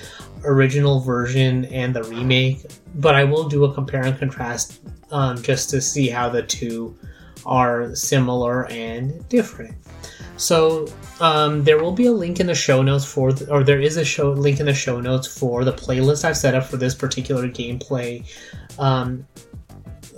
original 0.44 1.00
version 1.00 1.64
and 1.66 1.94
the 1.94 2.02
remake, 2.04 2.66
but 2.96 3.14
I 3.14 3.24
will 3.24 3.48
do 3.48 3.64
a 3.64 3.74
compare 3.74 4.04
and 4.04 4.18
contrast 4.18 4.80
um, 5.10 5.40
just 5.42 5.70
to 5.70 5.80
see 5.80 6.08
how 6.08 6.28
the 6.28 6.42
two 6.42 6.96
are 7.46 7.94
similar 7.94 8.66
and 8.66 9.26
different. 9.28 9.74
So 10.36 10.86
um, 11.20 11.64
there 11.64 11.82
will 11.82 11.92
be 11.92 12.06
a 12.06 12.12
link 12.12 12.38
in 12.38 12.46
the 12.46 12.54
show 12.54 12.82
notes 12.82 13.04
for, 13.04 13.32
the, 13.32 13.50
or 13.50 13.64
there 13.64 13.80
is 13.80 13.96
a 13.96 14.04
show 14.04 14.30
link 14.30 14.60
in 14.60 14.66
the 14.66 14.74
show 14.74 15.00
notes 15.00 15.26
for 15.26 15.64
the 15.64 15.72
playlist 15.72 16.24
I've 16.24 16.36
set 16.36 16.54
up 16.54 16.64
for 16.64 16.76
this 16.76 16.94
particular 16.94 17.48
gameplay. 17.48 18.24
Um, 18.78 19.26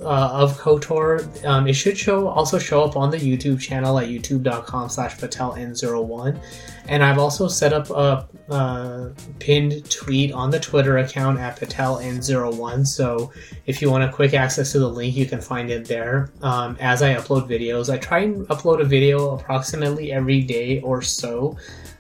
uh, 0.01 0.31
of 0.33 0.59
KOTOR. 0.59 1.45
Um, 1.45 1.67
it 1.67 1.75
should 1.75 1.97
show 1.97 2.29
also 2.29 2.59
show 2.59 2.83
up 2.83 2.97
on 2.97 3.11
the 3.11 3.19
YouTube 3.19 3.61
channel 3.61 3.99
at 3.99 4.09
youtube.com 4.09 4.89
slash 4.89 5.17
pateln01. 5.17 6.41
And 6.89 7.05
I've 7.05 7.19
also 7.19 7.47
set 7.47 7.73
up 7.73 7.91
a 7.91 8.29
uh, 8.53 9.11
pinned 9.39 9.89
tweet 9.91 10.33
on 10.33 10.51
the 10.51 10.59
Twitter 10.59 10.99
account 10.99 11.39
at 11.39 11.59
pateln01. 11.59 12.87
So 12.87 13.33
if 13.67 13.81
you 13.81 13.91
want 13.91 14.05
a 14.05 14.13
quick 14.13 14.35
access 14.35 14.73
to 14.73 14.79
the 14.79 14.89
link, 14.89 15.15
you 15.17 15.27
can 15.27 15.41
find 15.41 15.71
it 15.71 15.87
there. 15.87 16.33
Um, 16.43 16.77
as 16.81 17.03
I 17.03 17.15
upload 17.15 17.49
videos, 17.49 17.93
I 17.93 17.99
try 17.99 18.21
and 18.21 18.47
upload 18.49 18.81
a 18.81 18.85
video 18.85 19.35
approximately 19.35 20.13
every 20.13 20.41
day 20.41 20.81
or 20.81 21.03
so 21.03 21.57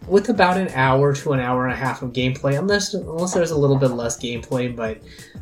with 0.07 0.29
about 0.29 0.57
an 0.57 0.69
hour 0.75 1.15
to 1.15 1.33
an 1.33 1.41
hour 1.41 1.67
and 1.67 1.73
a 1.73 1.77
half 1.77 2.03
of 2.03 2.13
gameplay, 2.13 2.59
unless 2.59 2.95
unless 2.95 3.35
there's 3.35 3.51
a 3.51 3.59
little 3.59 3.77
bit 3.77 3.89
less 3.89 4.19
gameplay, 4.19 4.75
but 4.75 4.99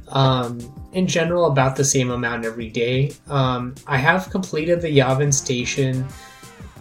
um, 0.09 0.59
in 0.92 1.07
general 1.07 1.47
about 1.47 1.77
the 1.77 1.85
same 1.85 2.11
amount 2.11 2.44
every 2.44 2.68
day. 2.68 3.12
Um, 3.29 3.75
I 3.87 3.99
have 3.99 4.31
completed 4.31 4.81
the 4.81 4.88
Yavin 4.88 5.33
Station 5.33 6.07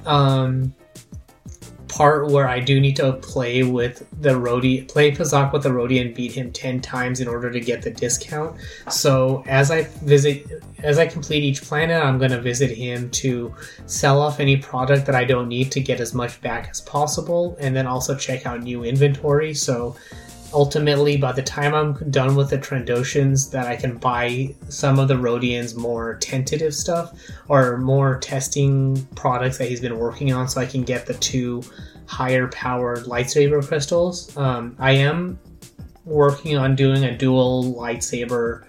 um, 0.06 0.74
part 1.98 2.28
where 2.28 2.48
I 2.48 2.60
do 2.60 2.80
need 2.80 2.96
to 2.98 3.14
play 3.14 3.64
with 3.64 4.06
the 4.22 4.30
Rodian, 4.30 4.88
play 4.88 5.12
Pazaak 5.12 5.52
with 5.52 5.64
the 5.64 5.70
Rodian 5.70 6.08
and 6.08 6.16
beat 6.16 6.32
him 6.32 6.52
10 6.52 6.80
times 6.80 7.22
in 7.22 7.28
order 7.28 7.52
to 7.52 7.60
get 7.60 7.82
the 7.82 7.90
discount. 7.90 8.56
So 8.88 9.44
as 9.48 9.72
I 9.72 9.84
visit, 10.04 10.46
as 10.84 11.00
I 11.00 11.08
complete 11.08 11.44
each 11.44 11.64
planet, 11.64 12.00
I'm 12.02 12.20
going 12.20 12.30
to 12.32 12.42
visit 12.42 12.70
him 12.70 13.10
to 13.12 13.52
sell 13.88 14.22
off 14.22 14.40
any 14.40 14.58
product 14.58 15.08
that 15.08 15.16
I 15.16 15.26
don't 15.26 15.48
need 15.48 15.72
to 15.72 15.80
get 15.80 16.00
as 16.00 16.14
much 16.14 16.40
back 16.42 16.68
as 16.70 16.82
possible, 16.82 17.58
and 17.60 17.76
then 17.76 17.88
also 17.88 18.16
check 18.16 18.46
out 18.46 18.62
new 18.62 18.84
inventory. 18.84 19.56
So 19.56 19.96
ultimately 20.54 21.18
by 21.18 21.32
the 21.32 21.42
time 21.42 21.74
I'm 21.74 21.94
done 22.10 22.36
with 22.36 22.50
the 22.50 22.58
Trandoshans 22.58 23.52
that 23.52 23.68
I 23.68 23.76
can 23.76 23.98
buy 23.98 24.56
some 24.70 25.00
of 25.00 25.08
the 25.08 25.16
Rodian's 25.16 25.76
more 25.76 26.16
tentative 26.16 26.74
stuff 26.74 27.14
or 27.48 27.78
more 27.78 28.20
testing 28.20 29.06
products 29.16 29.58
that 29.58 29.68
he's 29.68 29.82
been 29.82 29.98
working 29.98 30.34
on 30.34 30.48
so 30.48 30.62
I 30.62 30.66
can 30.66 30.84
get 30.84 31.06
the 31.06 31.16
two 31.16 31.64
higher 32.08 32.48
powered 32.48 33.06
lightsaber 33.06 33.66
crystals. 33.66 34.36
Um, 34.38 34.76
I 34.80 34.92
am 34.92 35.40
working 36.06 36.58
on 36.58 36.76
doing 36.76 37.04
a 37.04 37.18
dual 37.18 37.76
lightsaber 37.76 38.64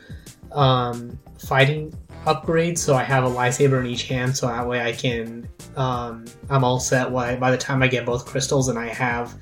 um, 0.53 1.19
fighting 1.39 1.97
upgrade 2.27 2.79
so 2.79 2.95
I 2.95 3.05
have 3.05 3.25
a 3.25 3.31
lightsaber 3.31 3.81
in 3.81 3.87
each 3.87 4.09
hand 4.09 4.37
so 4.37 4.49
that 4.49 4.67
way 4.67 4.83
I 4.83 4.93
can 4.93 5.49
um, 5.77 6.25
I'm 6.51 6.65
all 6.65 6.81
set 6.81 7.13
by 7.13 7.51
the 7.51 7.57
time 7.57 7.83
I 7.83 7.89
get 7.89 8.05
both 8.05 8.27
crystals 8.27 8.69
and 8.69 8.79
I 8.79 8.89
have 8.89 9.37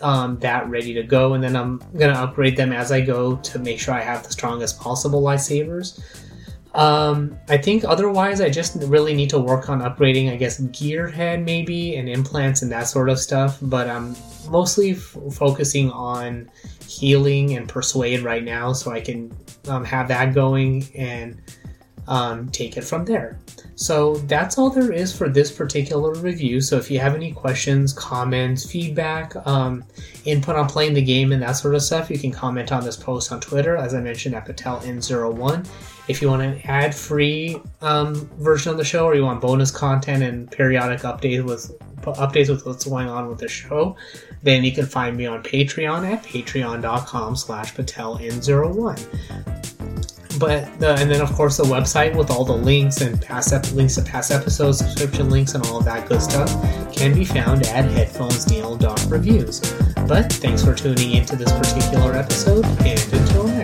um, 0.00 0.38
that 0.40 0.68
ready 0.68 0.94
to 0.94 1.02
go, 1.02 1.34
and 1.34 1.42
then 1.42 1.56
I'm 1.56 1.78
gonna 1.96 2.12
upgrade 2.12 2.56
them 2.56 2.72
as 2.72 2.92
I 2.92 3.00
go 3.00 3.36
to 3.36 3.58
make 3.58 3.78
sure 3.78 3.94
I 3.94 4.02
have 4.02 4.22
the 4.22 4.30
strongest 4.30 4.80
possible 4.80 5.22
lightsabers. 5.22 6.00
Um, 6.74 7.38
I 7.48 7.56
think 7.56 7.84
otherwise, 7.84 8.42
I 8.42 8.50
just 8.50 8.76
really 8.82 9.14
need 9.14 9.30
to 9.30 9.38
work 9.38 9.70
on 9.70 9.80
upgrading, 9.80 10.30
I 10.30 10.36
guess, 10.36 10.60
gearhead 10.60 11.42
maybe 11.42 11.96
and 11.96 12.06
implants 12.06 12.60
and 12.60 12.70
that 12.70 12.86
sort 12.86 13.08
of 13.08 13.18
stuff. 13.18 13.58
But 13.62 13.88
I'm 13.88 14.14
mostly 14.50 14.90
f- 14.90 15.16
focusing 15.32 15.90
on 15.90 16.50
healing 16.86 17.56
and 17.56 17.66
persuade 17.66 18.20
right 18.20 18.44
now, 18.44 18.74
so 18.74 18.90
I 18.92 19.00
can 19.00 19.34
um, 19.68 19.84
have 19.84 20.08
that 20.08 20.34
going 20.34 20.86
and 20.94 21.40
um, 22.08 22.48
take 22.50 22.76
it 22.76 22.84
from 22.84 23.04
there. 23.04 23.38
So 23.74 24.16
that's 24.16 24.58
all 24.58 24.70
there 24.70 24.92
is 24.92 25.16
for 25.16 25.28
this 25.28 25.52
particular 25.52 26.14
review. 26.14 26.60
So 26.60 26.76
if 26.76 26.90
you 26.90 26.98
have 26.98 27.14
any 27.14 27.32
questions, 27.32 27.92
comments, 27.92 28.70
feedback, 28.70 29.34
um, 29.46 29.84
input 30.24 30.56
on 30.56 30.68
playing 30.68 30.94
the 30.94 31.02
game, 31.02 31.32
and 31.32 31.42
that 31.42 31.52
sort 31.52 31.74
of 31.74 31.82
stuff, 31.82 32.10
you 32.10 32.18
can 32.18 32.32
comment 32.32 32.72
on 32.72 32.84
this 32.84 32.96
post 32.96 33.32
on 33.32 33.40
Twitter, 33.40 33.76
as 33.76 33.94
I 33.94 34.00
mentioned 34.00 34.34
at 34.34 34.46
PatelN01. 34.46 35.66
If 36.08 36.22
you 36.22 36.28
want 36.28 36.42
an 36.42 36.60
ad 36.64 36.94
free 36.94 37.60
um, 37.82 38.14
version 38.38 38.70
of 38.70 38.78
the 38.78 38.84
show, 38.84 39.06
or 39.06 39.14
you 39.14 39.24
want 39.24 39.40
bonus 39.40 39.70
content 39.70 40.22
and 40.22 40.50
periodic 40.50 41.00
updates 41.00 41.44
with 41.44 41.76
updates 42.02 42.48
with 42.48 42.64
what's 42.64 42.84
going 42.84 43.08
on 43.08 43.28
with 43.28 43.38
the 43.38 43.48
show, 43.48 43.96
then 44.42 44.62
you 44.62 44.70
can 44.70 44.86
find 44.86 45.16
me 45.16 45.26
on 45.26 45.42
Patreon 45.42 46.08
at 46.08 46.22
patreon.com 46.22 47.34
slash 47.34 47.74
PatelN01 47.74 49.65
but 50.38 50.78
the, 50.78 50.94
and 50.94 51.10
then 51.10 51.20
of 51.20 51.32
course 51.32 51.56
the 51.56 51.64
website 51.64 52.14
with 52.16 52.30
all 52.30 52.44
the 52.44 52.56
links 52.56 53.00
and 53.00 53.20
past 53.20 53.52
ep- 53.52 53.70
links 53.72 53.94
to 53.96 54.02
past 54.02 54.30
episodes, 54.30 54.78
subscription 54.78 55.30
links, 55.30 55.54
and 55.54 55.66
all 55.66 55.80
that 55.80 56.08
good 56.08 56.22
stuff 56.22 56.50
can 56.92 57.14
be 57.14 57.24
found 57.24 57.66
at 57.66 57.84
headphonesneil.reviews. 57.84 59.60
But 60.06 60.32
thanks 60.32 60.64
for 60.64 60.74
tuning 60.74 61.12
into 61.12 61.36
this 61.36 61.52
particular 61.52 62.14
episode, 62.14 62.64
and 62.80 63.12
until. 63.12 63.55